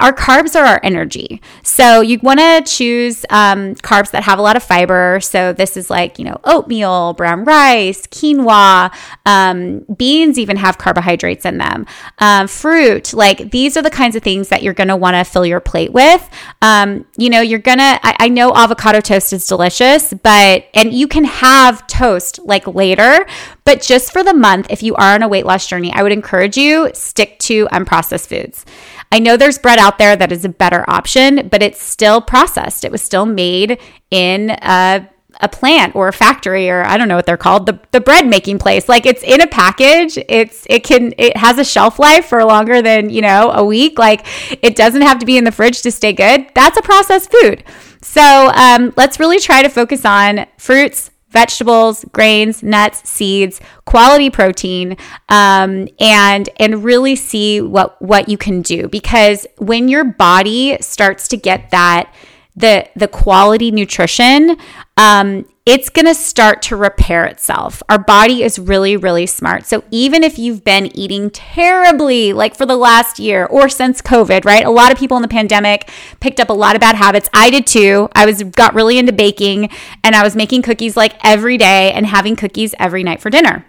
our 0.00 0.12
carbs 0.12 0.58
are 0.58 0.64
our 0.64 0.80
energy. 0.82 1.40
So 1.62 2.00
you 2.00 2.18
want 2.22 2.40
to 2.40 2.62
choose 2.66 3.24
um, 3.30 3.76
carbs 3.76 4.10
that 4.10 4.24
have 4.24 4.38
a 4.38 4.42
lot 4.42 4.56
of 4.56 4.62
fiber. 4.62 5.20
So 5.20 5.52
this 5.52 5.76
is 5.76 5.88
like, 5.88 6.18
you 6.18 6.24
know, 6.24 6.40
oatmeal, 6.44 7.12
brown 7.14 7.44
rice, 7.44 8.06
quinoa, 8.08 8.92
um, 9.24 9.86
beans 9.96 10.38
even 10.38 10.56
have 10.56 10.78
carbohydrates 10.78 11.44
in 11.44 11.58
them, 11.58 11.86
um, 12.18 12.48
fruit. 12.48 13.14
Like 13.14 13.50
these 13.50 13.76
are 13.76 13.82
the 13.82 13.90
kinds 13.90 14.16
of 14.16 14.22
things 14.22 14.48
that 14.48 14.62
you're 14.62 14.74
going 14.74 14.88
to 14.88 14.96
want 14.96 15.14
to 15.14 15.24
fill 15.24 15.46
your 15.46 15.60
plate 15.60 15.92
with. 15.92 16.28
Um, 16.60 17.06
you 17.16 17.30
know, 17.30 17.40
you're 17.40 17.58
going 17.58 17.78
to, 17.78 17.98
I 18.02 18.28
know 18.28 18.52
avocado 18.54 19.00
toast 19.00 19.32
is 19.32 19.46
delicious, 19.46 20.12
but, 20.12 20.66
and 20.74 20.92
you 20.92 21.06
can 21.06 21.24
have 21.24 21.86
toast 21.86 22.40
like 22.44 22.66
later, 22.66 23.26
but 23.64 23.80
just 23.80 24.12
for 24.12 24.22
the 24.22 24.34
month, 24.34 24.66
if 24.70 24.82
you 24.82 24.94
are 24.94 25.14
on 25.14 25.22
a 25.22 25.28
weight 25.28 25.46
loss 25.46 25.66
journey, 25.66 25.92
I 25.92 26.02
would 26.02 26.12
encourage 26.12 26.56
you 26.56 26.90
stick 26.94 27.38
to 27.40 27.66
unprocessed 27.66 28.26
foods. 28.26 28.64
I 29.10 29.18
know 29.18 29.36
there's 29.36 29.58
bread 29.58 29.78
out 29.78 29.98
there 29.98 30.16
that 30.16 30.32
is 30.32 30.44
a 30.44 30.48
better 30.48 30.84
option, 30.88 31.48
but 31.48 31.62
it's 31.62 31.82
still 31.82 32.20
processed. 32.20 32.84
It 32.84 32.92
was 32.92 33.02
still 33.02 33.26
made 33.26 33.80
in 34.10 34.50
a 34.50 35.08
a 35.40 35.48
plant 35.48 35.96
or 35.96 36.06
a 36.06 36.12
factory 36.12 36.70
or 36.70 36.84
I 36.84 36.96
don't 36.96 37.08
know 37.08 37.16
what 37.16 37.26
they're 37.26 37.36
called 37.36 37.66
the 37.66 37.80
the 37.90 38.00
bread 38.00 38.26
making 38.26 38.58
place. 38.58 38.88
Like 38.88 39.04
it's 39.04 39.22
in 39.22 39.40
a 39.40 39.46
package. 39.46 40.18
It's 40.28 40.66
it 40.70 40.84
can 40.84 41.12
it 41.18 41.36
has 41.36 41.58
a 41.58 41.64
shelf 41.64 41.98
life 41.98 42.26
for 42.26 42.44
longer 42.44 42.82
than 42.82 43.10
you 43.10 43.20
know 43.20 43.50
a 43.50 43.64
week. 43.64 43.98
Like 43.98 44.26
it 44.62 44.76
doesn't 44.76 45.02
have 45.02 45.18
to 45.18 45.26
be 45.26 45.36
in 45.36 45.44
the 45.44 45.52
fridge 45.52 45.82
to 45.82 45.90
stay 45.90 46.12
good. 46.12 46.46
That's 46.54 46.78
a 46.78 46.82
processed 46.82 47.32
food. 47.32 47.64
So 48.02 48.52
um, 48.54 48.92
let's 48.96 49.18
really 49.18 49.40
try 49.40 49.62
to 49.62 49.68
focus 49.68 50.04
on 50.04 50.46
fruits 50.58 51.10
vegetables, 51.34 52.06
grains, 52.12 52.62
nuts, 52.62 53.06
seeds, 53.06 53.60
quality 53.84 54.30
protein, 54.30 54.96
um, 55.28 55.86
and 56.00 56.48
and 56.58 56.82
really 56.82 57.16
see 57.16 57.60
what 57.60 58.00
what 58.00 58.30
you 58.30 58.38
can 58.38 58.62
do. 58.62 58.88
Because 58.88 59.46
when 59.58 59.88
your 59.88 60.04
body 60.04 60.78
starts 60.80 61.28
to 61.28 61.36
get 61.36 61.70
that 61.72 62.10
the 62.56 62.88
the 62.96 63.08
quality 63.08 63.70
nutrition 63.70 64.56
um, 64.96 65.46
it's 65.66 65.88
going 65.88 66.04
to 66.06 66.14
start 66.14 66.60
to 66.62 66.76
repair 66.76 67.24
itself. 67.24 67.82
Our 67.88 67.98
body 67.98 68.42
is 68.42 68.58
really, 68.58 68.96
really 68.96 69.26
smart. 69.26 69.66
So 69.66 69.82
even 69.90 70.22
if 70.22 70.38
you've 70.38 70.62
been 70.62 70.94
eating 70.96 71.30
terribly, 71.30 72.32
like 72.32 72.54
for 72.54 72.66
the 72.66 72.76
last 72.76 73.18
year 73.18 73.46
or 73.46 73.68
since 73.68 74.02
COVID, 74.02 74.44
right? 74.44 74.64
A 74.64 74.70
lot 74.70 74.92
of 74.92 74.98
people 74.98 75.16
in 75.16 75.22
the 75.22 75.28
pandemic 75.28 75.90
picked 76.20 76.38
up 76.38 76.50
a 76.50 76.52
lot 76.52 76.76
of 76.76 76.80
bad 76.80 76.96
habits. 76.96 77.30
I 77.32 77.50
did 77.50 77.66
too. 77.66 78.08
I 78.14 78.26
was 78.26 78.42
got 78.42 78.74
really 78.74 78.98
into 78.98 79.12
baking 79.12 79.70
and 80.02 80.14
I 80.14 80.22
was 80.22 80.36
making 80.36 80.62
cookies 80.62 80.96
like 80.96 81.14
every 81.24 81.56
day 81.56 81.92
and 81.92 82.06
having 82.06 82.36
cookies 82.36 82.74
every 82.78 83.02
night 83.02 83.20
for 83.20 83.30
dinner 83.30 83.64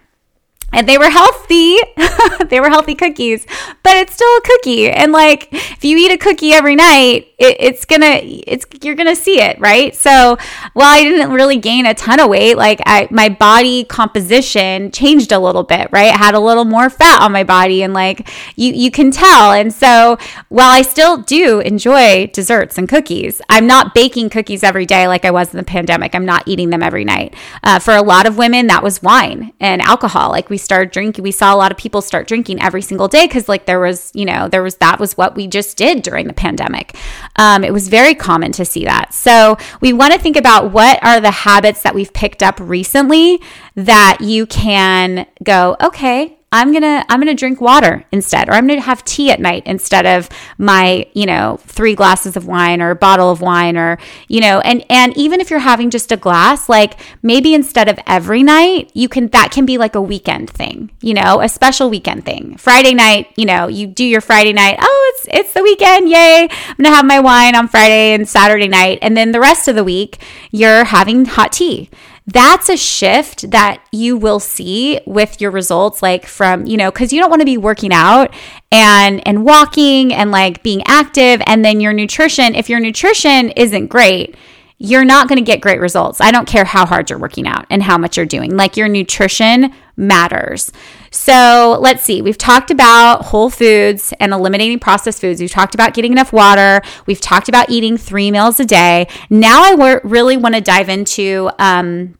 and 0.72 0.88
they 0.88 0.98
were 0.98 1.10
healthy. 1.10 1.78
they 2.48 2.60
were 2.60 2.68
healthy 2.68 2.94
cookies, 2.94 3.46
but 3.82 3.96
it's 3.96 4.14
still 4.14 4.28
a 4.36 4.40
cookie. 4.42 4.90
And 4.90 5.12
like, 5.12 5.48
if 5.52 5.84
you 5.84 5.96
eat 5.96 6.12
a 6.12 6.18
cookie 6.18 6.52
every 6.52 6.74
night, 6.74 7.28
it, 7.38 7.56
it's 7.60 7.84
gonna, 7.84 8.20
it's 8.22 8.66
you're 8.82 8.94
gonna 8.94 9.16
see 9.16 9.40
it, 9.40 9.58
right? 9.60 9.94
So 9.94 10.36
while 10.72 10.94
I 10.94 11.02
didn't 11.02 11.32
really 11.32 11.56
gain 11.56 11.86
a 11.86 11.94
ton 11.94 12.20
of 12.20 12.28
weight, 12.28 12.56
like 12.56 12.80
I, 12.84 13.08
my 13.10 13.28
body 13.28 13.84
composition 13.84 14.90
changed 14.90 15.32
a 15.32 15.38
little 15.38 15.62
bit, 15.62 15.88
right? 15.92 16.12
I 16.12 16.16
had 16.16 16.34
a 16.34 16.40
little 16.40 16.64
more 16.64 16.90
fat 16.90 17.22
on 17.22 17.32
my 17.32 17.44
body, 17.44 17.82
and 17.82 17.94
like 17.94 18.28
you, 18.56 18.72
you 18.72 18.90
can 18.90 19.10
tell. 19.10 19.52
And 19.52 19.72
so 19.72 20.18
while 20.48 20.70
I 20.70 20.82
still 20.82 21.18
do 21.18 21.60
enjoy 21.60 22.26
desserts 22.28 22.76
and 22.76 22.88
cookies, 22.88 23.40
I'm 23.48 23.66
not 23.66 23.94
baking 23.94 24.30
cookies 24.30 24.62
every 24.62 24.86
day 24.86 25.08
like 25.08 25.24
I 25.24 25.30
was 25.30 25.52
in 25.52 25.58
the 25.58 25.64
pandemic. 25.64 26.14
I'm 26.14 26.26
not 26.26 26.46
eating 26.46 26.70
them 26.70 26.82
every 26.82 27.04
night. 27.04 27.34
Uh, 27.62 27.78
for 27.78 27.94
a 27.94 28.02
lot 28.02 28.26
of 28.26 28.36
women, 28.36 28.66
that 28.66 28.82
was 28.82 29.02
wine 29.02 29.52
and 29.60 29.80
alcohol. 29.80 30.30
Like 30.30 30.50
we 30.50 30.55
we 30.56 30.58
started 30.58 30.90
drinking, 30.90 31.22
we 31.22 31.32
saw 31.32 31.54
a 31.54 31.58
lot 31.58 31.70
of 31.70 31.76
people 31.76 32.00
start 32.00 32.26
drinking 32.26 32.62
every 32.62 32.80
single 32.80 33.08
day 33.08 33.26
because, 33.26 33.46
like, 33.46 33.66
there 33.66 33.78
was, 33.78 34.10
you 34.14 34.24
know, 34.24 34.48
there 34.48 34.62
was 34.62 34.76
that 34.76 34.98
was 34.98 35.14
what 35.14 35.34
we 35.36 35.46
just 35.46 35.76
did 35.76 36.02
during 36.02 36.26
the 36.26 36.32
pandemic. 36.32 36.96
Um, 37.36 37.62
it 37.62 37.74
was 37.74 37.88
very 37.88 38.14
common 38.14 38.52
to 38.52 38.64
see 38.64 38.86
that. 38.86 39.12
So 39.12 39.58
we 39.82 39.92
want 39.92 40.14
to 40.14 40.18
think 40.18 40.34
about 40.34 40.72
what 40.72 40.98
are 41.04 41.20
the 41.20 41.30
habits 41.30 41.82
that 41.82 41.94
we've 41.94 42.10
picked 42.14 42.42
up 42.42 42.58
recently 42.58 43.38
that 43.74 44.22
you 44.22 44.46
can 44.46 45.26
go, 45.42 45.76
okay, 45.82 46.35
I'm 46.52 46.70
going 46.70 46.82
to 46.82 47.04
I'm 47.08 47.20
going 47.20 47.26
to 47.26 47.38
drink 47.38 47.60
water 47.60 48.04
instead 48.12 48.48
or 48.48 48.52
I'm 48.52 48.66
going 48.68 48.78
to 48.78 48.86
have 48.86 49.04
tea 49.04 49.32
at 49.32 49.40
night 49.40 49.64
instead 49.66 50.06
of 50.06 50.28
my, 50.58 51.06
you 51.12 51.26
know, 51.26 51.58
3 51.64 51.94
glasses 51.96 52.36
of 52.36 52.46
wine 52.46 52.80
or 52.80 52.90
a 52.90 52.96
bottle 52.96 53.30
of 53.30 53.40
wine 53.40 53.76
or, 53.76 53.98
you 54.28 54.40
know, 54.40 54.60
and 54.60 54.84
and 54.88 55.16
even 55.16 55.40
if 55.40 55.50
you're 55.50 55.58
having 55.58 55.90
just 55.90 56.12
a 56.12 56.16
glass, 56.16 56.68
like 56.68 56.98
maybe 57.20 57.52
instead 57.52 57.88
of 57.88 57.98
every 58.06 58.44
night, 58.44 58.92
you 58.94 59.08
can 59.08 59.28
that 59.28 59.50
can 59.50 59.66
be 59.66 59.76
like 59.76 59.96
a 59.96 60.00
weekend 60.00 60.48
thing, 60.48 60.90
you 61.00 61.14
know, 61.14 61.40
a 61.40 61.48
special 61.48 61.90
weekend 61.90 62.24
thing. 62.24 62.56
Friday 62.56 62.94
night, 62.94 63.32
you 63.36 63.44
know, 63.44 63.66
you 63.66 63.88
do 63.88 64.04
your 64.04 64.20
Friday 64.20 64.52
night, 64.52 64.78
oh, 64.80 65.12
it's 65.14 65.28
it's 65.30 65.52
the 65.52 65.62
weekend, 65.64 66.08
yay. 66.08 66.42
I'm 66.42 66.76
going 66.76 66.84
to 66.84 66.90
have 66.90 67.04
my 67.04 67.18
wine 67.18 67.56
on 67.56 67.66
Friday 67.66 68.14
and 68.14 68.28
Saturday 68.28 68.68
night 68.68 69.00
and 69.02 69.16
then 69.16 69.32
the 69.32 69.40
rest 69.40 69.66
of 69.66 69.74
the 69.74 69.84
week 69.84 70.18
you're 70.52 70.84
having 70.84 71.24
hot 71.24 71.52
tea 71.52 71.90
that's 72.26 72.68
a 72.68 72.76
shift 72.76 73.50
that 73.50 73.80
you 73.92 74.16
will 74.16 74.40
see 74.40 75.00
with 75.06 75.40
your 75.40 75.50
results 75.50 76.02
like 76.02 76.26
from 76.26 76.66
you 76.66 76.76
know 76.76 76.90
because 76.90 77.12
you 77.12 77.20
don't 77.20 77.30
want 77.30 77.40
to 77.40 77.46
be 77.46 77.56
working 77.56 77.92
out 77.92 78.34
and 78.72 79.26
and 79.26 79.44
walking 79.44 80.12
and 80.12 80.32
like 80.32 80.62
being 80.62 80.82
active 80.86 81.40
and 81.46 81.64
then 81.64 81.80
your 81.80 81.92
nutrition 81.92 82.54
if 82.56 82.68
your 82.68 82.80
nutrition 82.80 83.50
isn't 83.50 83.86
great 83.86 84.34
you're 84.78 85.04
not 85.04 85.28
going 85.28 85.38
to 85.38 85.44
get 85.44 85.60
great 85.62 85.80
results. 85.80 86.20
I 86.20 86.30
don't 86.30 86.46
care 86.46 86.64
how 86.64 86.84
hard 86.84 87.08
you're 87.08 87.18
working 87.18 87.46
out 87.46 87.66
and 87.70 87.82
how 87.82 87.96
much 87.96 88.16
you're 88.16 88.26
doing. 88.26 88.56
Like 88.56 88.76
your 88.76 88.88
nutrition 88.88 89.72
matters. 89.96 90.70
So 91.10 91.78
let's 91.80 92.02
see. 92.02 92.20
We've 92.20 92.36
talked 92.36 92.70
about 92.70 93.24
whole 93.24 93.48
foods 93.48 94.12
and 94.20 94.34
eliminating 94.34 94.78
processed 94.78 95.20
foods. 95.20 95.40
We've 95.40 95.50
talked 95.50 95.74
about 95.74 95.94
getting 95.94 96.12
enough 96.12 96.32
water. 96.32 96.82
We've 97.06 97.20
talked 97.20 97.48
about 97.48 97.70
eating 97.70 97.96
three 97.96 98.30
meals 98.30 98.60
a 98.60 98.66
day. 98.66 99.08
Now 99.30 99.62
I 99.62 100.00
really 100.04 100.36
want 100.36 100.54
to 100.54 100.60
dive 100.60 100.88
into. 100.88 101.50
Um, 101.58 102.18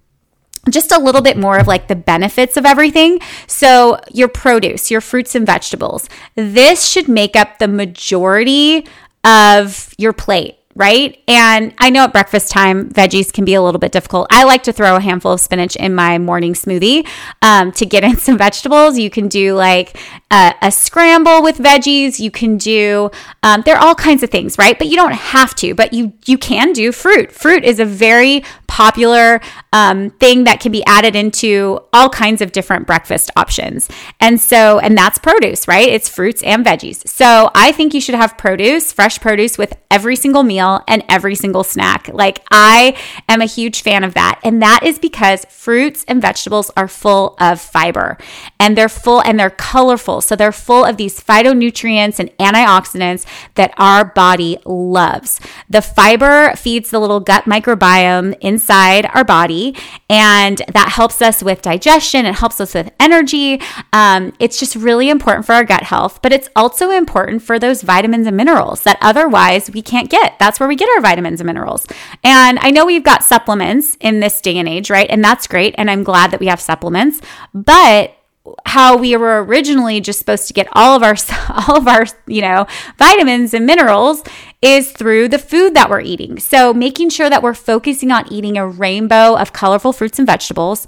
just 0.69 0.91
a 0.91 0.99
little 0.99 1.23
bit 1.23 1.37
more 1.37 1.59
of 1.59 1.69
like 1.69 1.87
the 1.87 1.95
benefits 1.95 2.57
of 2.57 2.67
everything. 2.67 3.21
So, 3.47 4.01
your 4.13 4.27
produce, 4.27 4.91
your 4.91 5.01
fruits 5.01 5.37
and 5.37 5.47
vegetables, 5.47 6.09
this 6.35 6.89
should 6.89 7.09
make 7.09 7.37
up 7.37 7.61
the 7.61 7.69
majority 7.69 8.85
of 9.23 9.95
your 9.97 10.13
plate 10.13 10.56
right? 10.77 11.23
And 11.27 11.75
I 11.79 11.89
know 11.89 12.05
at 12.05 12.13
breakfast 12.13 12.51
time, 12.51 12.91
veggies 12.91 13.33
can 13.33 13.47
be 13.47 13.55
a 13.55 13.63
little 13.63 13.79
bit 13.79 13.93
difficult. 13.93 14.27
I 14.31 14.45
like 14.45 14.63
to 14.65 14.73
throw 14.73 14.97
a 14.97 15.01
handful 15.01 15.33
of 15.33 15.41
spinach 15.41 15.75
in 15.75 15.95
my 15.95 16.19
morning 16.19 16.53
smoothie 16.53 17.09
um, 17.41 17.73
to 17.73 17.87
get 17.87 18.05
in 18.09 18.19
some 18.19 18.37
vegetables. 18.37 18.99
You 18.99 19.09
can 19.09 19.27
do 19.27 19.55
like 19.55 19.99
a, 20.31 20.55
a 20.61 20.71
scramble 20.71 21.43
with 21.43 21.57
veggies. 21.57 22.21
You 22.21 22.31
can 22.31 22.59
do, 22.59 23.11
um, 23.43 23.63
there 23.65 23.77
are 23.77 23.83
all 23.83 23.95
kinds 23.95 24.23
of 24.23 24.31
things, 24.31 24.59
right? 24.59 24.79
But 24.79 24.89
you 24.89 24.97
don't 24.97 25.15
have 25.15 25.55
to, 25.57 25.75
but 25.75 25.95
you, 25.95 26.13
you 26.27 26.37
can 26.37 26.75
do 26.75 26.93
fruit. 26.93 27.33
Fruit 27.33 27.65
is 27.65 27.81
a 27.81 27.87
very 27.87 28.45
popular 28.67 29.41
um, 29.73 30.11
thing 30.11 30.45
that 30.45 30.61
can 30.61 30.73
be 30.73 30.85
added 30.85 31.17
into 31.17 31.81
all 31.95 32.11
kinds 32.11 32.43
of 32.43 32.53
different 32.53 32.87
breakfast 32.87 33.31
options. 33.35 33.89
And 34.21 34.39
so, 34.39 34.79
and 34.79 34.97
that's 34.97 35.19
produce, 35.19 35.67
right? 35.67 35.89
It's 35.89 36.09
fruits 36.09 36.43
and 36.43 36.67
veggies. 36.67 37.09
So 37.09 37.51
I 37.55 37.73
think 37.73 37.95
you 37.95 38.01
should 38.03 38.15
have 38.15 38.37
produce, 38.37 38.93
fresh 38.93 39.19
produce 39.19 39.57
with 39.57 39.79
every 39.91 40.17
single 40.17 40.43
meal 40.43 40.66
and 40.89 41.05
every 41.09 41.35
single 41.35 41.65
snack. 41.65 42.09
Like 42.13 42.45
I 42.51 42.97
am 43.29 43.41
a 43.41 43.47
huge 43.47 43.83
fan 43.83 44.05
of 44.05 44.15
that. 44.15 44.41
And 44.43 44.63
that 44.63 44.81
is 44.83 44.99
because 44.99 45.45
fruits 45.47 46.05
and 46.09 46.21
vegetables 46.21 46.71
are 46.77 46.89
full 46.89 47.35
of 47.39 47.61
fiber 47.61 48.19
and 48.59 48.77
they're 48.77 48.89
full 48.89 49.21
and 49.23 49.39
they're 49.39 49.51
colorful. 49.51 50.21
So 50.21 50.37
they're 50.37 50.53
full 50.53 50.85
of 50.85 50.97
these 50.97 51.21
phytonutrients 51.21 52.19
and 52.19 52.31
antioxidants 52.39 53.27
that 53.55 53.73
our 53.77 54.05
body 54.05 54.59
loves. 54.65 55.41
The 55.69 55.83
fiber 55.83 56.55
feeds 56.57 56.91
the 56.91 56.99
little 56.99 57.21
gut 57.21 57.45
microbiome 57.45 58.37
inside 58.41 59.07
our 59.15 59.25
body, 59.25 59.77
and 60.09 60.63
that 60.73 60.91
helps 60.91 61.21
us 61.23 61.43
with 61.43 61.63
digestion. 61.63 62.27
It 62.27 62.37
helps 62.37 62.61
us 62.61 62.75
with 62.75 62.93
energy. 63.01 63.61
Um, 63.93 64.33
it's 64.39 64.59
just 64.59 64.77
really 64.77 65.09
important 65.09 65.47
for 65.47 65.53
our 65.53 65.65
gut 65.65 65.85
health, 65.85 66.21
but 66.23 66.33
it's 66.33 66.49
also 66.57 66.91
important 66.91 67.43
for 67.43 67.59
those 67.59 67.83
vitamins 67.83 68.27
and 68.27 68.37
minerals 68.37 68.83
that 68.83 68.99
otherwise 69.01 69.71
we 69.71 69.83
can't 69.83 70.11
get. 70.11 70.39
That's 70.39 70.56
where 70.59 70.69
we 70.69 70.77
get 70.77 70.89
our 70.97 71.01
vitamins 71.01 71.41
and 71.41 71.47
minerals. 71.47 71.87
And 72.23 72.59
I 72.61 72.71
know 72.71 72.87
we've 72.87 73.05
got 73.05 73.25
supplements 73.25 73.97
in 74.01 74.21
this 74.21 74.41
day 74.41 74.57
and 74.59 74.69
age, 74.69 74.91
right? 74.91 75.09
And 75.11 75.23
that's 75.23 75.47
great. 75.47 75.75
And 75.79 75.91
I'm 75.91 76.03
glad 76.03 76.31
that 76.31 76.41
we 76.41 76.47
have 76.47 76.61
supplements, 76.61 77.21
but 77.55 78.17
how 78.65 78.97
we 78.97 79.17
were 79.17 79.43
originally 79.43 80.01
just 80.01 80.19
supposed 80.19 80.47
to 80.49 80.55
get 80.55 80.69
all 80.73 80.97
of 80.97 81.03
our 81.03 81.17
all 81.69 81.79
of 81.79 81.89
our 81.89 82.07
you 82.27 82.41
know 82.41 82.67
vitamins 82.99 83.55
and 83.55 83.67
minerals 83.67 84.23
is 84.63 84.93
through 84.93 85.29
the 85.29 85.39
food 85.39 85.75
that 85.75 85.91
we're 85.91 86.01
eating 86.01 86.39
so 86.39 86.73
making 86.73 87.09
sure 87.09 87.29
that 87.29 87.43
we're 87.43 87.55
focusing 87.55 88.13
on 88.13 88.31
eating 88.33 88.57
a 88.57 88.67
rainbow 88.67 89.37
of 89.37 89.53
colorful 89.53 89.93
fruits 89.93 90.19
and 90.19 90.27
vegetables 90.27 90.87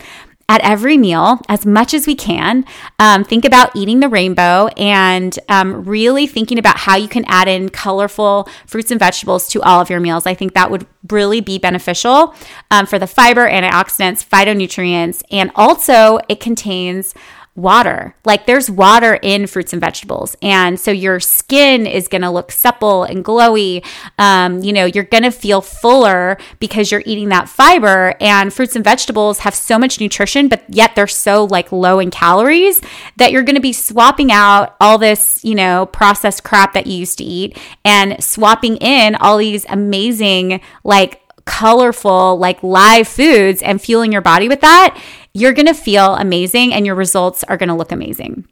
at 0.49 0.63
every 0.63 0.97
meal 0.97 1.41
as 1.49 1.67
much 1.67 1.93
as 1.93 2.07
we 2.07 2.15
can. 2.15 2.65
Um, 2.99 3.23
think 3.23 3.45
about 3.45 3.75
eating 3.77 4.01
the 4.01 4.09
rainbow 4.09 4.69
and 4.77 5.39
um, 5.49 5.85
really 5.85 6.27
thinking 6.27 6.59
about 6.59 6.79
how 6.79 6.97
you 6.97 7.09
can 7.09 7.25
add 7.27 7.49
in 7.49 7.69
colorful 7.69 8.49
fruits 8.67 8.91
and 8.91 8.99
vegetables 8.99 9.49
to 9.51 9.63
all 9.63 9.81
of 9.81 9.91
your 9.91 10.01
meals. 10.01 10.27
I 10.27 10.35
think 10.35 10.55
that 10.55 10.71
would 10.71 10.87
really 11.11 11.41
be 11.41 11.59
beneficial 11.59 12.35
um, 12.71 12.87
for 12.87 12.99
the 12.99 13.07
fiber, 13.07 13.49
antioxidants, 13.49 14.27
phytonutrients, 14.27 15.23
and 15.31 15.51
also 15.55 16.19
it 16.29 16.41
contains 16.41 17.15
water. 17.59 18.15
Like 18.25 18.47
there's 18.47 18.71
water 18.71 19.19
in 19.21 19.47
fruits 19.49 19.73
and 19.73 19.81
vegetables. 19.81 20.37
And 20.41 20.79
so 20.79 20.91
your 20.91 21.19
skin 21.19 21.87
is 21.87 22.07
going 22.07 22.23
to 22.23 22.31
look 22.31 22.53
supple 22.53 23.03
and 23.03 23.25
glowy. 23.25 23.85
Um, 24.19 24.63
you 24.63 24.73
know, 24.73 24.85
you're 24.85 25.05
going 25.05 25.25
to 25.25 25.33
feel 25.33 25.61
fuller 25.61 26.39
because 26.61 26.91
you're 26.91 27.03
eating 27.05 27.31
that 27.31 27.49
fiber. 27.49 28.15
And 28.21 28.55
fruits 28.55 28.77
and 28.77 28.85
vegetables 28.85 29.41
have 29.41 29.55
so 29.55 29.79
much 29.79 30.01
nutrition, 30.01 30.49
but 30.49 30.63
yet 30.69 30.95
they're 30.95 31.09
so 31.09 31.45
like 31.45 31.73
low 31.73 31.99
in 31.99 32.11
calories 32.11 32.81
that 33.17 33.33
you're 33.33 33.43
going 33.43 33.57
to 33.57 33.61
be 33.61 33.73
swapping 33.73 34.31
out 34.31 34.77
all 34.81 34.97
this, 34.97 35.45
you 35.45 35.57
know, 35.57 35.87
processed 35.87 36.45
crap 36.45 36.73
that 36.75 36.87
you 36.87 36.97
used 36.97 37.19
to 37.19 37.25
eat 37.25 37.59
and 37.85 38.23
swapping 38.23 38.77
in 38.77 39.17
all 39.17 39.37
these 39.37 39.67
amazing, 39.69 40.61
like, 40.85 41.23
colorful, 41.49 42.37
like 42.37 42.63
live 42.63 43.09
foods 43.09 43.63
and 43.63 43.81
fueling 43.81 44.13
your 44.13 44.21
body 44.21 44.51
with 44.51 44.61
that, 44.61 45.03
you're 45.39 45.53
going 45.53 45.67
to 45.67 45.75
feel 45.75 46.15
amazing 46.17 46.73
and 46.73 46.85
your 46.85 46.95
results 46.95 47.45
are 47.45 47.57
going 47.57 47.69
to 47.69 47.75
look 47.75 47.93
amazing. 47.93 48.47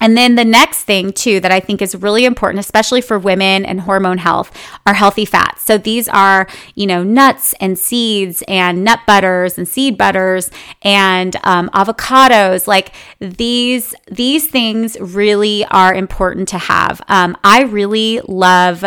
And 0.00 0.16
then 0.18 0.34
the 0.34 0.44
next 0.44 0.82
thing, 0.82 1.12
too, 1.12 1.40
that 1.40 1.52
I 1.52 1.60
think 1.60 1.80
is 1.80 1.94
really 1.94 2.24
important, 2.24 2.60
especially 2.60 3.00
for 3.00 3.18
women 3.18 3.64
and 3.64 3.80
hormone 3.80 4.18
health, 4.18 4.52
are 4.86 4.92
healthy 4.92 5.24
fats. 5.24 5.64
So 5.64 5.78
these 5.78 6.08
are, 6.08 6.46
you 6.74 6.86
know, 6.86 7.02
nuts 7.02 7.54
and 7.60 7.78
seeds 7.78 8.42
and 8.48 8.84
nut 8.84 9.00
butters 9.06 9.56
and 9.56 9.66
seed 9.68 9.96
butters 9.96 10.50
and 10.82 11.36
um, 11.44 11.70
avocados. 11.70 12.66
Like 12.66 12.92
these, 13.18 13.94
these 14.10 14.46
things 14.46 14.98
really 15.00 15.64
are 15.66 15.94
important 15.94 16.48
to 16.48 16.58
have. 16.58 17.00
Um, 17.08 17.36
I 17.44 17.62
really 17.62 18.20
love 18.26 18.84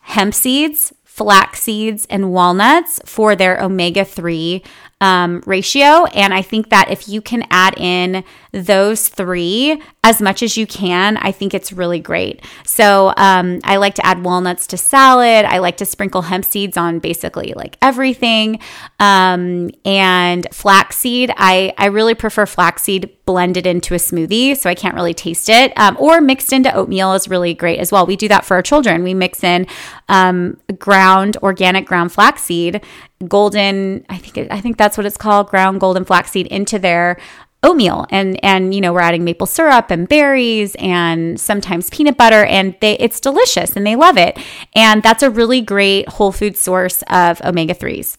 hemp 0.00 0.34
seeds 0.34 0.92
flax 1.04 1.60
seeds 1.60 2.06
and 2.08 2.30
walnuts 2.30 3.00
for 3.04 3.34
their 3.34 3.60
omega 3.60 4.04
3 4.04 4.62
um, 5.00 5.42
ratio. 5.46 6.06
And 6.06 6.34
I 6.34 6.42
think 6.42 6.70
that 6.70 6.90
if 6.90 7.08
you 7.08 7.20
can 7.20 7.44
add 7.50 7.78
in 7.78 8.24
those 8.52 9.08
three 9.08 9.80
as 10.02 10.20
much 10.20 10.42
as 10.42 10.56
you 10.56 10.66
can, 10.66 11.16
I 11.18 11.32
think 11.32 11.54
it's 11.54 11.72
really 11.72 12.00
great. 12.00 12.44
So 12.64 13.12
um, 13.16 13.60
I 13.64 13.76
like 13.76 13.94
to 13.94 14.06
add 14.06 14.24
walnuts 14.24 14.66
to 14.68 14.76
salad. 14.76 15.44
I 15.44 15.58
like 15.58 15.76
to 15.78 15.84
sprinkle 15.84 16.22
hemp 16.22 16.44
seeds 16.44 16.76
on 16.76 16.98
basically 16.98 17.52
like 17.54 17.76
everything. 17.82 18.60
Um, 18.98 19.70
and 19.84 20.46
flaxseed, 20.52 21.32
I, 21.36 21.72
I 21.78 21.86
really 21.86 22.14
prefer 22.14 22.46
flaxseed 22.46 23.10
blended 23.28 23.66
into 23.66 23.92
a 23.92 23.98
smoothie, 23.98 24.56
so 24.56 24.70
I 24.70 24.74
can't 24.74 24.94
really 24.94 25.12
taste 25.12 25.50
it. 25.50 25.70
Um, 25.76 25.98
or 26.00 26.22
mixed 26.22 26.50
into 26.50 26.74
oatmeal 26.74 27.12
is 27.12 27.28
really 27.28 27.52
great 27.52 27.78
as 27.78 27.92
well. 27.92 28.06
We 28.06 28.16
do 28.16 28.26
that 28.28 28.46
for 28.46 28.54
our 28.54 28.62
children. 28.62 29.02
We 29.02 29.12
mix 29.12 29.44
in 29.44 29.66
um, 30.08 30.56
ground, 30.78 31.36
organic 31.42 31.84
ground 31.84 32.10
flaxseed 32.10 32.82
golden 33.26 34.06
i 34.08 34.16
think 34.16 34.46
i 34.52 34.60
think 34.60 34.76
that's 34.76 34.96
what 34.96 35.04
it's 35.04 35.16
called 35.16 35.48
ground 35.48 35.80
golden 35.80 36.04
flaxseed 36.04 36.46
into 36.46 36.78
their 36.78 37.18
oatmeal 37.64 38.06
and 38.10 38.38
and 38.44 38.72
you 38.72 38.80
know 38.80 38.92
we're 38.92 39.00
adding 39.00 39.24
maple 39.24 39.46
syrup 39.46 39.90
and 39.90 40.08
berries 40.08 40.76
and 40.78 41.40
sometimes 41.40 41.90
peanut 41.90 42.16
butter 42.16 42.44
and 42.44 42.76
they 42.80 42.96
it's 42.98 43.18
delicious 43.18 43.74
and 43.74 43.84
they 43.84 43.96
love 43.96 44.16
it 44.16 44.38
and 44.76 45.02
that's 45.02 45.24
a 45.24 45.30
really 45.30 45.60
great 45.60 46.08
whole 46.08 46.30
food 46.30 46.56
source 46.56 47.02
of 47.10 47.40
omega 47.40 47.74
3s 47.74 48.16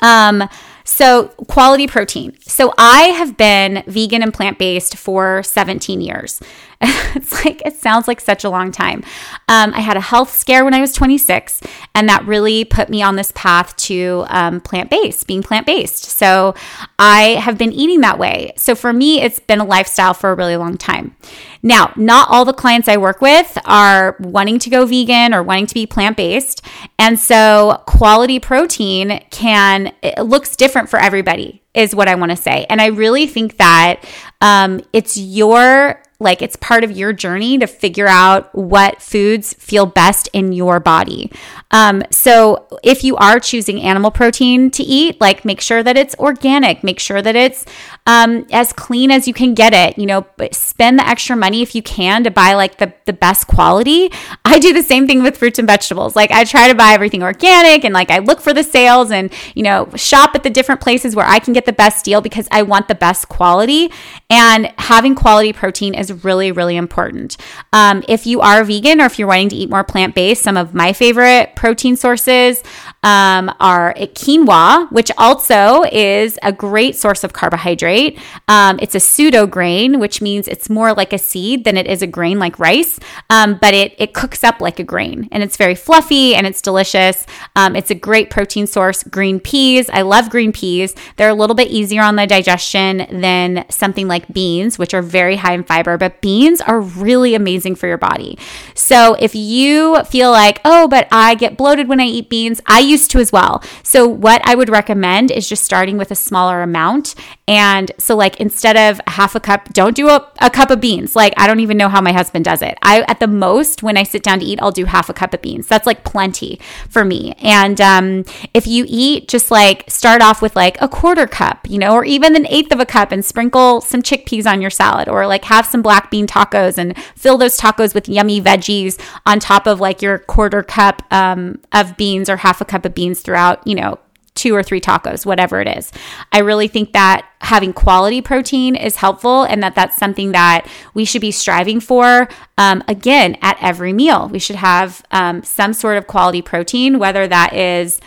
um 0.00 0.48
so, 0.90 1.28
quality 1.46 1.86
protein. 1.86 2.36
So, 2.40 2.74
I 2.76 3.02
have 3.10 3.36
been 3.36 3.84
vegan 3.86 4.24
and 4.24 4.34
plant 4.34 4.58
based 4.58 4.96
for 4.96 5.40
17 5.44 6.00
years. 6.00 6.40
it's 6.80 7.44
like, 7.44 7.62
it 7.64 7.76
sounds 7.76 8.08
like 8.08 8.20
such 8.20 8.42
a 8.42 8.50
long 8.50 8.72
time. 8.72 9.04
Um, 9.48 9.72
I 9.72 9.80
had 9.80 9.96
a 9.96 10.00
health 10.00 10.32
scare 10.32 10.64
when 10.64 10.74
I 10.74 10.80
was 10.80 10.92
26, 10.92 11.60
and 11.94 12.08
that 12.08 12.26
really 12.26 12.64
put 12.64 12.88
me 12.88 13.02
on 13.02 13.14
this 13.14 13.30
path 13.36 13.76
to 13.76 14.24
um, 14.28 14.60
plant 14.60 14.90
based, 14.90 15.28
being 15.28 15.44
plant 15.44 15.64
based. 15.64 16.06
So, 16.06 16.56
I 16.98 17.38
have 17.40 17.56
been 17.56 17.72
eating 17.72 18.00
that 18.00 18.18
way. 18.18 18.52
So, 18.56 18.74
for 18.74 18.92
me, 18.92 19.20
it's 19.20 19.38
been 19.38 19.60
a 19.60 19.64
lifestyle 19.64 20.12
for 20.12 20.32
a 20.32 20.34
really 20.34 20.56
long 20.56 20.76
time. 20.76 21.14
Now, 21.62 21.92
not 21.94 22.28
all 22.30 22.44
the 22.44 22.54
clients 22.54 22.88
I 22.88 22.96
work 22.96 23.20
with 23.20 23.58
are 23.66 24.16
wanting 24.18 24.58
to 24.60 24.70
go 24.70 24.86
vegan 24.86 25.34
or 25.34 25.42
wanting 25.42 25.66
to 25.66 25.74
be 25.74 25.86
plant 25.86 26.16
based. 26.16 26.62
And 26.98 27.18
so, 27.18 27.82
quality 27.86 28.40
protein 28.40 29.22
can, 29.30 29.92
it 30.02 30.22
looks 30.22 30.56
different 30.56 30.79
for 30.88 30.98
everybody, 30.98 31.62
is 31.74 31.94
what 31.94 32.08
I 32.08 32.14
want 32.14 32.30
to 32.30 32.36
say. 32.36 32.66
And 32.68 32.80
I 32.80 32.86
really 32.86 33.26
think 33.26 33.58
that 33.58 34.04
um, 34.40 34.80
it's 34.92 35.16
your 35.16 36.02
like 36.20 36.42
it's 36.42 36.56
part 36.56 36.84
of 36.84 36.92
your 36.92 37.12
journey 37.12 37.58
to 37.58 37.66
figure 37.66 38.06
out 38.06 38.54
what 38.54 39.00
foods 39.00 39.54
feel 39.54 39.86
best 39.86 40.28
in 40.34 40.52
your 40.52 40.78
body. 40.78 41.32
Um, 41.70 42.02
so 42.10 42.66
if 42.82 43.02
you 43.02 43.16
are 43.16 43.40
choosing 43.40 43.80
animal 43.80 44.10
protein 44.10 44.70
to 44.72 44.82
eat, 44.82 45.20
like 45.20 45.44
make 45.44 45.60
sure 45.60 45.82
that 45.82 45.96
it's 45.96 46.14
organic, 46.16 46.84
make 46.84 47.00
sure 47.00 47.22
that 47.22 47.34
it's 47.34 47.64
um, 48.06 48.46
as 48.52 48.72
clean 48.72 49.10
as 49.10 49.26
you 49.26 49.32
can 49.32 49.54
get 49.54 49.72
it. 49.72 49.98
You 49.98 50.06
know, 50.06 50.26
spend 50.52 50.98
the 50.98 51.08
extra 51.08 51.36
money 51.36 51.62
if 51.62 51.74
you 51.74 51.82
can 51.82 52.22
to 52.24 52.30
buy 52.30 52.54
like 52.54 52.76
the 52.78 52.92
the 53.06 53.12
best 53.12 53.46
quality. 53.46 54.10
I 54.44 54.58
do 54.58 54.72
the 54.72 54.82
same 54.82 55.06
thing 55.06 55.22
with 55.22 55.38
fruits 55.38 55.58
and 55.58 55.66
vegetables. 55.66 56.14
Like 56.14 56.30
I 56.30 56.44
try 56.44 56.68
to 56.68 56.74
buy 56.74 56.92
everything 56.92 57.22
organic 57.22 57.84
and 57.84 57.94
like 57.94 58.10
I 58.10 58.18
look 58.18 58.40
for 58.40 58.52
the 58.52 58.62
sales 58.62 59.10
and 59.10 59.32
you 59.54 59.62
know 59.62 59.88
shop 59.96 60.34
at 60.34 60.42
the 60.42 60.50
different 60.50 60.80
places 60.80 61.16
where 61.16 61.26
I 61.26 61.38
can 61.38 61.54
get 61.54 61.64
the 61.64 61.72
best 61.72 62.04
deal 62.04 62.20
because 62.20 62.46
I 62.50 62.62
want 62.62 62.88
the 62.88 62.94
best 62.94 63.28
quality. 63.28 63.90
And 64.28 64.72
having 64.78 65.14
quality 65.14 65.52
protein 65.52 65.94
is 65.94 66.09
really, 66.10 66.52
really 66.52 66.76
important. 66.76 67.36
Um, 67.72 68.02
if 68.08 68.26
you 68.26 68.40
are 68.40 68.64
vegan 68.64 69.00
or 69.00 69.06
if 69.06 69.18
you're 69.18 69.28
wanting 69.28 69.50
to 69.50 69.56
eat 69.56 69.70
more 69.70 69.84
plant 69.84 70.14
based, 70.14 70.42
some 70.42 70.56
of 70.56 70.74
my 70.74 70.92
favorite 70.92 71.54
protein 71.56 71.96
sources 71.96 72.62
um, 73.02 73.54
are 73.60 73.94
quinoa, 73.94 74.90
which 74.92 75.10
also 75.16 75.84
is 75.90 76.38
a 76.42 76.52
great 76.52 76.96
source 76.96 77.24
of 77.24 77.32
carbohydrate. 77.32 78.18
Um, 78.46 78.78
it's 78.82 78.94
a 78.94 79.00
pseudo 79.00 79.46
grain, 79.46 79.98
which 79.98 80.20
means 80.20 80.46
it's 80.46 80.68
more 80.68 80.92
like 80.92 81.12
a 81.12 81.18
seed 81.18 81.64
than 81.64 81.76
it 81.76 81.86
is 81.86 82.02
a 82.02 82.06
grain 82.06 82.38
like 82.38 82.58
rice, 82.58 83.00
um, 83.30 83.58
but 83.60 83.72
it, 83.72 83.94
it 83.98 84.12
cooks 84.12 84.44
up 84.44 84.60
like 84.60 84.78
a 84.78 84.84
grain 84.84 85.28
and 85.32 85.42
it's 85.42 85.56
very 85.56 85.74
fluffy 85.74 86.34
and 86.34 86.46
it's 86.46 86.60
delicious. 86.60 87.24
Um, 87.56 87.74
it's 87.74 87.90
a 87.90 87.94
great 87.94 88.28
protein 88.28 88.66
source. 88.66 89.02
Green 89.02 89.40
peas, 89.40 89.88
I 89.90 90.02
love 90.02 90.28
green 90.28 90.52
peas. 90.52 90.94
They're 91.16 91.30
a 91.30 91.34
little 91.34 91.56
bit 91.56 91.68
easier 91.68 92.02
on 92.02 92.16
the 92.16 92.26
digestion 92.26 93.06
than 93.20 93.64
something 93.70 94.08
like 94.08 94.32
beans, 94.32 94.78
which 94.78 94.92
are 94.92 95.02
very 95.02 95.36
high 95.36 95.54
in 95.54 95.64
fiber, 95.64 95.96
but 95.96 96.20
beans 96.20 96.60
are 96.60 96.80
really 96.80 97.34
amazing 97.34 97.76
for 97.76 97.86
your 97.86 97.98
body. 97.98 98.38
So 98.74 99.14
if 99.14 99.34
you 99.34 100.04
feel 100.04 100.30
like, 100.30 100.60
oh, 100.66 100.86
but 100.86 101.08
I 101.10 101.34
get 101.34 101.56
bloated 101.56 101.88
when 101.88 102.00
I 102.00 102.04
eat 102.04 102.28
beans, 102.28 102.60
I 102.66 102.89
used 102.90 103.10
to 103.12 103.18
as 103.18 103.32
well. 103.32 103.62
So, 103.82 104.06
what 104.06 104.42
I 104.44 104.54
would 104.54 104.68
recommend 104.68 105.30
is 105.30 105.48
just 105.48 105.64
starting 105.64 105.96
with 105.96 106.10
a 106.10 106.14
smaller 106.14 106.62
amount. 106.62 107.14
And 107.48 107.90
so, 107.98 108.16
like, 108.16 108.38
instead 108.40 108.76
of 108.76 109.00
half 109.06 109.34
a 109.34 109.40
cup, 109.40 109.72
don't 109.72 109.96
do 109.96 110.08
a, 110.08 110.30
a 110.40 110.50
cup 110.50 110.70
of 110.70 110.80
beans. 110.80 111.16
Like, 111.16 111.34
I 111.36 111.46
don't 111.46 111.60
even 111.60 111.76
know 111.76 111.88
how 111.88 112.00
my 112.00 112.12
husband 112.12 112.44
does 112.44 112.62
it. 112.62 112.78
I, 112.82 113.02
at 113.08 113.20
the 113.20 113.26
most, 113.26 113.82
when 113.82 113.96
I 113.96 114.04
sit 114.04 114.22
down 114.22 114.40
to 114.40 114.44
eat, 114.44 114.60
I'll 114.62 114.70
do 114.70 114.84
half 114.84 115.08
a 115.08 115.12
cup 115.12 115.34
of 115.34 115.42
beans. 115.42 115.66
That's 115.66 115.86
like 115.86 116.04
plenty 116.04 116.60
for 116.88 117.04
me. 117.04 117.34
And 117.42 117.80
um, 117.80 118.24
if 118.54 118.66
you 118.66 118.84
eat, 118.88 119.28
just 119.28 119.50
like 119.50 119.90
start 119.90 120.22
off 120.22 120.42
with 120.42 120.54
like 120.54 120.80
a 120.80 120.88
quarter 120.88 121.26
cup, 121.26 121.66
you 121.68 121.78
know, 121.78 121.92
or 121.92 122.04
even 122.04 122.36
an 122.36 122.46
eighth 122.46 122.72
of 122.72 122.80
a 122.80 122.86
cup 122.86 123.12
and 123.12 123.24
sprinkle 123.24 123.80
some 123.80 124.02
chickpeas 124.02 124.46
on 124.50 124.60
your 124.60 124.70
salad, 124.70 125.08
or 125.08 125.26
like 125.26 125.44
have 125.44 125.66
some 125.66 125.82
black 125.82 126.10
bean 126.10 126.26
tacos 126.26 126.78
and 126.78 126.96
fill 127.16 127.38
those 127.38 127.58
tacos 127.58 127.94
with 127.94 128.08
yummy 128.08 128.40
veggies 128.40 129.00
on 129.26 129.40
top 129.40 129.66
of 129.66 129.80
like 129.80 130.02
your 130.02 130.18
quarter 130.18 130.62
cup 130.62 131.02
um, 131.10 131.58
of 131.72 131.96
beans 131.96 132.28
or 132.28 132.38
half 132.38 132.60
a 132.60 132.64
cup 132.64 132.79
of 132.84 132.94
beans 132.94 133.20
throughout, 133.20 133.66
you 133.66 133.74
know, 133.74 133.98
two 134.34 134.54
or 134.54 134.62
three 134.62 134.80
tacos, 134.80 135.26
whatever 135.26 135.60
it 135.60 135.68
is. 135.68 135.92
I 136.32 136.38
really 136.38 136.68
think 136.68 136.92
that 136.92 137.28
having 137.40 137.72
quality 137.72 138.20
protein 138.22 138.76
is 138.76 138.96
helpful 138.96 139.42
and 139.42 139.62
that 139.62 139.74
that's 139.74 139.96
something 139.96 140.32
that 140.32 140.66
we 140.94 141.04
should 141.04 141.20
be 141.20 141.32
striving 141.32 141.80
for. 141.80 142.28
Um, 142.56 142.82
again, 142.86 143.36
at 143.42 143.58
every 143.60 143.92
meal, 143.92 144.28
we 144.28 144.38
should 144.38 144.56
have 144.56 145.04
um, 145.10 145.42
some 145.42 145.72
sort 145.72 145.98
of 145.98 146.06
quality 146.06 146.42
protein, 146.42 146.98
whether 146.98 147.26
that 147.26 147.54
is 147.54 148.00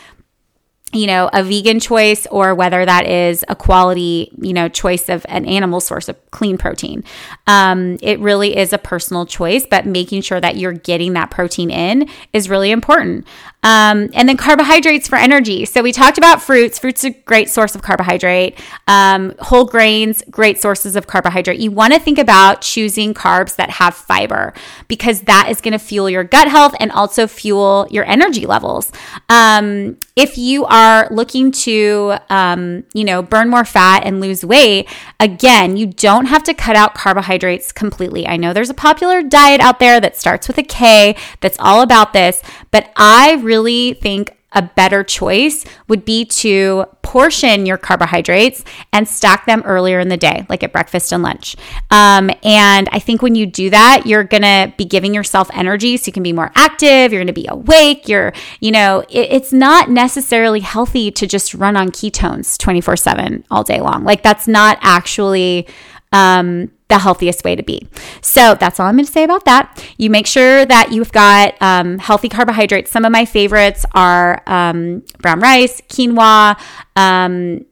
you 0.93 1.08
know, 1.08 1.29
a 1.34 1.43
vegan 1.43 1.79
choice 1.79 2.27
or 2.27 2.53
whether 2.56 2.86
that 2.86 3.08
is 3.08 3.43
a 3.47 3.56
quality, 3.56 4.32
you 4.41 4.53
know, 4.53 4.69
choice 4.69 5.10
of 5.10 5.25
an 5.29 5.45
animal 5.45 5.82
source 5.82 6.08
of 6.08 6.32
clean 6.32 6.58
protein. 6.58 7.03
Um, 7.47 7.97
it 8.01 8.19
really 8.19 8.56
is 8.56 8.73
a 8.73 8.77
personal 8.77 9.25
choice, 9.25 9.65
but 9.65 9.86
making 9.86 10.21
sure 10.21 10.39
that 10.39 10.58
you're 10.58 10.73
getting 10.73 11.13
that 11.13 11.32
protein 11.32 11.69
in 11.71 12.10
is 12.32 12.49
really 12.49 12.71
important. 12.71 13.25
Um, 13.65 14.10
and 14.13 14.27
then 14.27 14.36
carbohydrates 14.36 15.08
for 15.08 15.15
energy. 15.15 15.63
So 15.63 15.82
we 15.82 15.93
talked 15.93 16.17
about 16.17 16.41
fruits. 16.41 16.79
Fruits 16.79 17.06
are 17.06 17.08
a 17.08 17.12
great 17.12 17.49
source 17.49 17.75
of 17.75 17.82
carbohydrate. 17.82 18.60
Um, 18.88 19.34
whole 19.39 19.63
grains, 19.63 20.21
great 20.29 20.60
sources 20.60 20.97
of 20.97 21.08
carbohydrate. 21.08 21.60
You 21.60 21.71
want 21.71 21.93
to 21.93 21.99
think 21.99 22.17
about 22.19 22.62
choosing 22.62 23.13
carbs 23.13 23.56
that 23.56 23.69
have 23.69 23.95
fiber 23.95 24.53
because 24.89 25.21
that 25.21 25.47
is 25.49 25.62
going 25.62 25.71
to 25.71 25.79
fuel 25.79 26.10
your 26.10 26.25
gut 26.25 26.49
health 26.49 26.75
and 26.82 26.91
also 26.91 27.25
fuel 27.25 27.88
your 27.89 28.03
energy 28.06 28.45
levels. 28.45 28.91
Um, 29.29 29.97
if 30.17 30.38
you 30.38 30.65
are 30.65 30.82
looking 31.11 31.51
to, 31.51 32.15
um, 32.29 32.83
you 32.93 33.03
know, 33.03 33.21
burn 33.21 33.49
more 33.49 33.65
fat 33.65 34.03
and 34.05 34.19
lose 34.19 34.45
weight, 34.45 34.87
again, 35.19 35.77
you 35.77 35.87
don't 35.87 36.25
have 36.25 36.43
to 36.43 36.53
cut 36.53 36.75
out 36.75 36.93
carbohydrates 36.93 37.71
completely. 37.71 38.27
I 38.27 38.37
know 38.37 38.53
there's 38.53 38.69
a 38.69 38.73
popular 38.73 39.21
diet 39.21 39.61
out 39.61 39.79
there 39.79 39.99
that 39.99 40.17
starts 40.17 40.47
with 40.47 40.57
a 40.57 40.63
K 40.63 41.15
that's 41.41 41.57
all 41.59 41.81
about 41.81 42.13
this, 42.13 42.41
but 42.71 42.91
I 42.95 43.33
really 43.41 43.93
think 43.93 44.37
a 44.53 44.61
better 44.61 45.03
choice 45.03 45.65
would 45.87 46.05
be 46.05 46.25
to 46.25 46.85
portion 47.01 47.65
your 47.65 47.77
carbohydrates 47.77 48.63
and 48.91 49.07
stack 49.07 49.45
them 49.45 49.61
earlier 49.65 49.99
in 49.99 50.09
the 50.09 50.17
day, 50.17 50.45
like 50.49 50.63
at 50.63 50.71
breakfast 50.71 51.11
and 51.11 51.21
lunch. 51.21 51.55
Um, 51.91 52.31
and 52.43 52.89
I 52.91 52.99
think 52.99 53.21
when 53.21 53.35
you 53.35 53.45
do 53.45 53.69
that, 53.69 54.05
you're 54.05 54.23
gonna 54.23 54.73
be 54.77 54.85
giving 54.85 55.13
yourself 55.13 55.49
energy 55.53 55.97
so 55.97 56.07
you 56.07 56.13
can 56.13 56.23
be 56.23 56.33
more 56.33 56.51
active, 56.55 57.11
you're 57.11 57.21
gonna 57.21 57.33
be 57.33 57.47
awake, 57.49 58.07
you're, 58.07 58.33
you 58.59 58.71
know, 58.71 59.01
it, 59.09 59.31
it's 59.31 59.53
not 59.53 59.89
necessarily 59.89 60.61
healthy 60.61 61.11
to 61.11 61.27
just 61.27 61.53
run 61.53 61.75
on 61.75 61.89
ketones 61.89 62.57
24 62.57 62.95
7 62.95 63.45
all 63.51 63.63
day 63.63 63.81
long. 63.81 64.03
Like, 64.03 64.23
that's 64.23 64.47
not 64.47 64.77
actually. 64.81 65.67
Um, 66.13 66.71
the 66.93 66.99
healthiest 66.99 67.43
way 67.43 67.56
to 67.56 67.63
be. 67.63 67.88
So 68.21 68.56
that's 68.56 68.80
all 68.80 68.86
I'm 68.86 68.95
going 68.95 69.06
to 69.06 69.12
say 69.12 69.23
about 69.23 69.45
that. 69.45 69.84
You 69.97 70.12
make 70.12 70.28
sure 70.28 70.63
that 70.63 70.91
you've 70.91 71.12
got 71.12 71.60
um, 71.60 71.97
healthy 71.97 72.30
carbohydrates. 72.30 72.91
Some 72.91 73.04
of 73.04 73.12
my 73.12 73.26
favorites 73.26 73.84
are 73.93 74.43
um, 74.45 75.04
brown 75.19 75.39
rice, 75.39 75.82
quinoa, 75.82 76.56
um, 76.95 77.65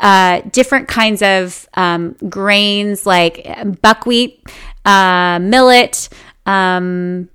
uh, 0.00 0.42
different 0.52 0.86
kinds 0.86 1.22
of 1.22 1.68
um, 1.74 2.14
grains 2.28 3.04
like 3.04 3.46
buckwheat, 3.82 4.48
uh, 4.84 5.40
millet. 5.40 6.08
Um, 6.46 7.28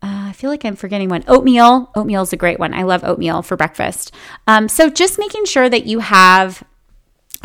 uh, 0.00 0.28
I 0.28 0.32
feel 0.32 0.48
like 0.48 0.64
I'm 0.64 0.76
forgetting 0.76 1.08
one. 1.08 1.24
Oatmeal. 1.26 1.90
Oatmeal 1.96 2.22
is 2.22 2.32
a 2.32 2.36
great 2.36 2.60
one. 2.60 2.72
I 2.72 2.84
love 2.84 3.02
oatmeal 3.02 3.42
for 3.42 3.56
breakfast. 3.56 4.14
Um, 4.46 4.68
so 4.68 4.88
just 4.90 5.18
making 5.18 5.44
sure 5.44 5.68
that 5.68 5.86
you 5.86 5.98
have 5.98 6.62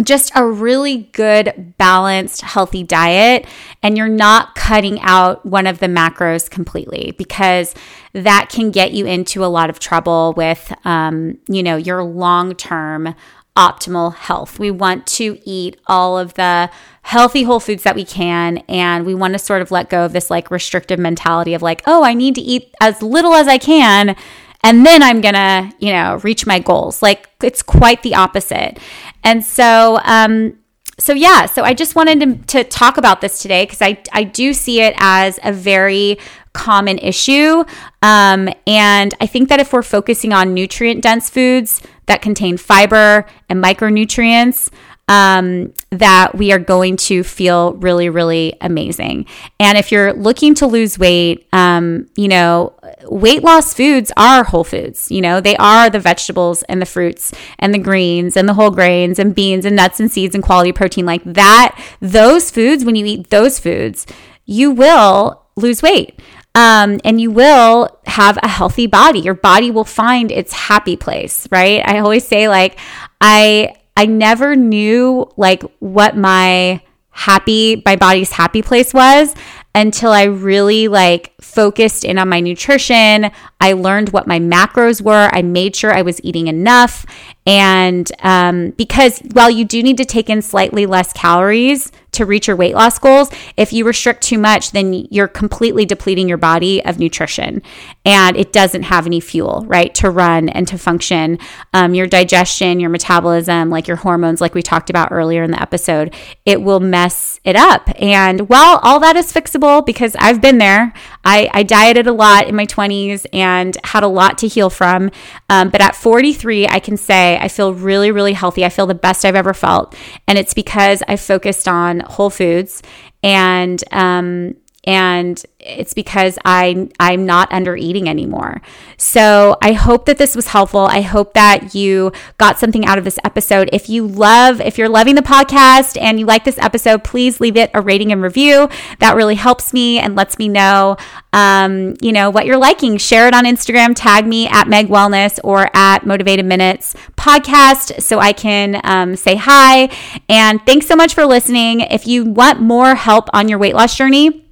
just 0.01 0.31
a 0.35 0.45
really 0.45 1.09
good, 1.11 1.75
balanced, 1.77 2.41
healthy 2.41 2.83
diet, 2.83 3.45
and 3.83 3.95
you're 3.95 4.07
not 4.07 4.55
cutting 4.55 4.99
out 5.01 5.45
one 5.45 5.67
of 5.67 5.79
the 5.79 5.85
macros 5.85 6.49
completely 6.49 7.13
because 7.17 7.75
that 8.13 8.49
can 8.49 8.71
get 8.71 8.91
you 8.91 9.05
into 9.05 9.45
a 9.45 9.47
lot 9.47 9.69
of 9.69 9.79
trouble 9.79 10.33
with, 10.35 10.73
um, 10.83 11.37
you 11.47 11.61
know, 11.61 11.75
your 11.75 12.03
long 12.03 12.55
term 12.55 13.13
optimal 13.55 14.15
health. 14.15 14.57
We 14.57 14.71
want 14.71 15.05
to 15.07 15.39
eat 15.45 15.79
all 15.85 16.17
of 16.17 16.33
the 16.33 16.71
healthy 17.03 17.43
whole 17.43 17.59
foods 17.59 17.83
that 17.83 17.95
we 17.95 18.03
can 18.03 18.59
and 18.67 19.05
we 19.05 19.13
want 19.13 19.33
to 19.33 19.39
sort 19.39 19.61
of 19.61 19.69
let 19.69 19.89
go 19.89 20.05
of 20.05 20.13
this 20.13 20.31
like 20.31 20.49
restrictive 20.49 20.97
mentality 20.97 21.53
of 21.53 21.61
like, 21.61 21.83
"Oh, 21.85 22.03
I 22.03 22.15
need 22.15 22.33
to 22.35 22.41
eat 22.41 22.73
as 22.81 23.03
little 23.03 23.35
as 23.35 23.47
I 23.47 23.59
can." 23.59 24.15
And 24.63 24.85
then 24.85 25.03
I'm 25.03 25.21
gonna, 25.21 25.71
you 25.79 25.91
know, 25.91 26.19
reach 26.23 26.47
my 26.47 26.59
goals. 26.59 27.01
Like 27.01 27.29
it's 27.41 27.61
quite 27.61 28.01
the 28.01 28.15
opposite. 28.15 28.79
And 29.23 29.43
so, 29.43 29.99
um, 30.03 30.57
so 30.97 31.13
yeah, 31.13 31.47
so 31.47 31.63
I 31.63 31.73
just 31.73 31.95
wanted 31.95 32.19
to, 32.19 32.63
to 32.63 32.63
talk 32.63 32.97
about 32.97 33.21
this 33.21 33.39
today 33.39 33.65
because 33.65 33.81
I 33.81 34.01
I 34.13 34.23
do 34.23 34.53
see 34.53 34.81
it 34.81 34.95
as 34.97 35.39
a 35.43 35.51
very 35.51 36.17
common 36.53 36.99
issue, 36.99 37.63
um, 38.03 38.47
and 38.67 39.13
I 39.19 39.25
think 39.25 39.49
that 39.49 39.59
if 39.59 39.73
we're 39.73 39.81
focusing 39.81 40.33
on 40.33 40.53
nutrient 40.53 41.01
dense 41.01 41.29
foods 41.29 41.81
that 42.05 42.21
contain 42.21 42.57
fiber 42.57 43.25
and 43.49 43.63
micronutrients, 43.63 44.69
um, 45.13 45.71
that 45.91 46.33
we 46.33 46.51
are 46.51 46.57
going 46.57 46.97
to 46.97 47.23
feel 47.23 47.73
really, 47.75 48.09
really 48.09 48.57
amazing. 48.61 49.27
And 49.59 49.77
if 49.77 49.91
you're 49.91 50.11
looking 50.11 50.55
to 50.55 50.65
lose 50.65 50.97
weight, 50.97 51.47
um, 51.53 52.07
you 52.15 52.27
know, 52.27 52.73
weight 53.03 53.43
loss 53.43 53.75
foods 53.75 54.11
are 54.17 54.43
whole 54.43 54.63
foods. 54.63 55.11
You 55.11 55.21
know, 55.21 55.39
they 55.39 55.55
are 55.57 55.91
the 55.91 55.99
vegetables 55.99 56.63
and 56.63 56.81
the 56.81 56.87
fruits 56.87 57.31
and 57.59 57.75
the 57.75 57.77
greens 57.77 58.35
and 58.35 58.49
the 58.49 58.55
whole 58.55 58.71
grains 58.71 59.19
and 59.19 59.35
beans 59.35 59.65
and 59.65 59.75
nuts 59.75 59.99
and 59.99 60.11
seeds 60.11 60.33
and 60.33 60.43
quality 60.43 60.71
protein. 60.71 61.05
Like 61.05 61.23
that, 61.25 61.79
those 61.99 62.49
foods, 62.49 62.83
when 62.83 62.95
you 62.95 63.05
eat 63.05 63.29
those 63.29 63.59
foods, 63.59 64.07
you 64.45 64.71
will 64.71 65.43
lose 65.55 65.83
weight. 65.83 66.19
Um, 66.55 66.99
and 67.03 67.19
you 67.21 67.29
will 67.31 67.99
have 68.05 68.37
a 68.41 68.47
healthy 68.47 68.87
body. 68.87 69.19
Your 69.19 69.33
body 69.33 69.69
will 69.69 69.83
find 69.83 70.31
its 70.31 70.53
happy 70.53 70.95
place, 70.95 71.47
right? 71.51 71.81
I 71.87 71.99
always 71.99 72.27
say, 72.27 72.47
like, 72.47 72.79
I 73.19 73.75
I 73.95 74.05
never 74.05 74.55
knew 74.55 75.29
like 75.37 75.63
what 75.79 76.17
my 76.17 76.81
happy 77.11 77.81
my 77.85 77.95
body's 77.95 78.31
happy 78.31 78.63
place 78.63 78.91
was 78.91 79.35
until 79.75 80.11
I 80.11 80.23
really 80.23 80.87
like 80.87 81.33
focused 81.41 82.03
in 82.03 82.19
on 82.19 82.29
my 82.29 82.39
nutrition. 82.39 83.31
I 83.59 83.73
learned 83.73 84.09
what 84.09 84.27
my 84.27 84.39
macros 84.39 85.01
were. 85.01 85.29
I 85.31 85.41
made 85.41 85.75
sure 85.75 85.91
I 85.91 86.03
was 86.03 86.19
eating 86.23 86.47
enough. 86.47 87.05
And 87.47 88.11
um, 88.19 88.71
because 88.71 89.19
while 89.33 89.49
you 89.49 89.65
do 89.65 89.81
need 89.81 89.97
to 89.97 90.05
take 90.05 90.29
in 90.29 90.41
slightly 90.41 90.85
less 90.85 91.11
calories 91.13 91.91
to 92.11 92.25
reach 92.25 92.47
your 92.47 92.55
weight 92.55 92.75
loss 92.75 92.99
goals, 92.99 93.29
if 93.57 93.73
you 93.73 93.85
restrict 93.85 94.21
too 94.21 94.37
much, 94.37 94.71
then 94.71 94.93
you're 95.09 95.27
completely 95.27 95.85
depleting 95.85 96.29
your 96.29 96.37
body 96.37 96.83
of 96.85 96.99
nutrition 96.99 97.61
and 98.05 98.35
it 98.35 98.51
doesn't 98.51 98.83
have 98.83 99.05
any 99.05 99.19
fuel, 99.19 99.63
right, 99.67 99.93
to 99.95 100.09
run 100.09 100.49
and 100.49 100.67
to 100.67 100.77
function. 100.77 101.39
Um, 101.73 101.93
your 101.93 102.05
digestion, 102.07 102.79
your 102.79 102.89
metabolism, 102.89 103.69
like 103.69 103.87
your 103.87 103.97
hormones, 103.97 104.41
like 104.41 104.53
we 104.53 104.61
talked 104.61 104.89
about 104.89 105.11
earlier 105.11 105.43
in 105.43 105.51
the 105.51 105.61
episode, 105.61 106.13
it 106.45 106.61
will 106.61 106.81
mess 106.81 107.39
it 107.45 107.55
up. 107.55 107.89
And 108.01 108.49
while 108.49 108.79
all 108.83 108.99
that 108.99 109.15
is 109.15 109.31
fixable, 109.31 109.85
because 109.85 110.15
I've 110.19 110.41
been 110.41 110.57
there, 110.57 110.93
I, 111.23 111.49
I 111.53 111.63
dieted 111.63 112.07
a 112.07 112.13
lot 112.13 112.47
in 112.47 112.55
my 112.55 112.65
20s 112.65 113.25
and 113.31 113.77
had 113.85 114.03
a 114.03 114.07
lot 114.07 114.37
to 114.39 114.47
heal 114.47 114.69
from. 114.69 115.09
Um, 115.49 115.69
but 115.69 115.81
at 115.81 115.95
43, 115.95 116.67
I 116.67 116.79
can 116.79 116.97
say 116.97 117.37
I 117.37 117.47
feel 117.47 117.73
really, 117.73 118.11
really 118.11 118.33
healthy. 118.33 118.65
I 118.65 118.69
feel 118.69 118.87
the 118.87 118.95
best 118.95 119.23
I've 119.23 119.35
ever 119.35 119.53
felt. 119.53 119.95
And 120.27 120.37
it's 120.37 120.53
because 120.53 121.03
I 121.07 121.15
focused 121.15 121.67
on 121.69 122.01
whole 122.01 122.29
foods 122.29 122.81
and 123.23 123.81
um, 123.91 124.55
and 124.85 125.41
it's 125.59 125.93
because 125.93 126.37
I 126.43 126.89
I'm 126.99 127.25
not 127.25 127.51
under 127.51 127.75
eating 127.75 128.09
anymore. 128.09 128.61
So 128.97 129.57
I 129.61 129.71
hope 129.73 130.05
that 130.07 130.17
this 130.17 130.35
was 130.35 130.47
helpful. 130.47 130.81
I 130.81 131.01
hope 131.01 131.33
that 131.33 131.73
you 131.73 132.11
got 132.37 132.59
something 132.59 132.85
out 132.85 132.97
of 132.97 133.05
this 133.05 133.17
episode. 133.23 133.69
If 133.71 133.89
you 133.89 134.05
love, 134.05 134.59
if 134.59 134.77
you're 134.77 134.89
loving 134.89 135.15
the 135.15 135.21
podcast 135.21 135.99
and 136.01 136.19
you 136.19 136.25
like 136.25 136.43
this 136.43 136.57
episode, 136.59 137.03
please 137.03 137.39
leave 137.39 137.55
it 137.55 137.71
a 137.73 137.81
rating 137.81 138.11
and 138.11 138.21
review. 138.21 138.67
That 138.99 139.15
really 139.15 139.35
helps 139.35 139.73
me 139.73 139.99
and 139.99 140.15
lets 140.15 140.37
me 140.37 140.49
know, 140.49 140.97
um, 141.31 141.95
you 142.01 142.11
know, 142.11 142.29
what 142.29 142.45
you're 142.45 142.57
liking. 142.57 142.97
Share 142.97 143.27
it 143.27 143.33
on 143.33 143.45
Instagram. 143.45 143.93
Tag 143.95 144.27
me 144.27 144.47
at 144.47 144.67
Meg 144.67 144.87
Wellness 144.87 145.39
or 145.45 145.69
at 145.73 146.05
Motivated 146.05 146.45
Minutes 146.45 146.93
Podcast 147.15 148.01
so 148.01 148.19
I 148.19 148.33
can 148.33 148.81
um, 148.83 149.15
say 149.15 149.35
hi. 149.35 149.89
And 150.27 150.63
thanks 150.65 150.87
so 150.87 150.95
much 150.97 151.13
for 151.13 151.25
listening. 151.25 151.79
If 151.81 152.05
you 152.05 152.25
want 152.25 152.59
more 152.59 152.95
help 152.95 153.29
on 153.33 153.47
your 153.47 153.59
weight 153.59 153.75
loss 153.75 153.95
journey 153.95 154.42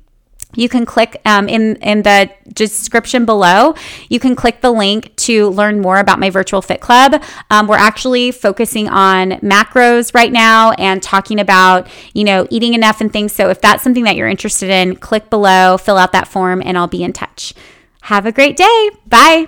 you 0.56 0.70
can 0.70 0.86
click 0.86 1.22
um, 1.26 1.48
in 1.48 1.76
in 1.78 2.04
the 2.04 2.30
description 2.54 3.26
below 3.26 3.74
you 4.10 4.20
can 4.20 4.36
click 4.36 4.62
the 4.62 4.72
link 4.72 5.16
to 5.16 5.50
learn 5.50 5.80
more 5.80 5.98
about 5.98 6.20
my 6.20 6.30
virtual 6.30 6.62
fit 6.62 6.82
club. 6.82 7.22
Um, 7.50 7.68
we're 7.68 7.78
actually 7.78 8.32
focusing 8.32 8.90
on 8.90 9.32
macros 9.40 10.14
right 10.14 10.32
now 10.32 10.72
and 10.72 11.02
talking 11.02 11.40
about 11.40 11.88
you 12.14 12.24
know 12.24 12.48
eating 12.50 12.74
enough 12.74 13.02
and 13.02 13.12
things. 13.12 13.34
So 13.34 13.50
if 13.50 13.62
that's 13.62 13.84
something 13.84 14.04
that 14.04 14.16
you're 14.16 14.28
interested 14.28 14.70
in 14.70 14.96
click 14.96 15.30
below 15.30 15.78
fill 15.78 15.98
out 15.98 16.12
that 16.12 16.28
form 16.28 16.62
and 16.64 16.78
i'll 16.78 16.88
be 16.88 17.04
in 17.04 17.14
touch. 17.14 17.54
Have 18.02 18.26
a 18.26 18.32
great 18.32 18.58
day. 18.58 18.90
Bye 19.08 19.48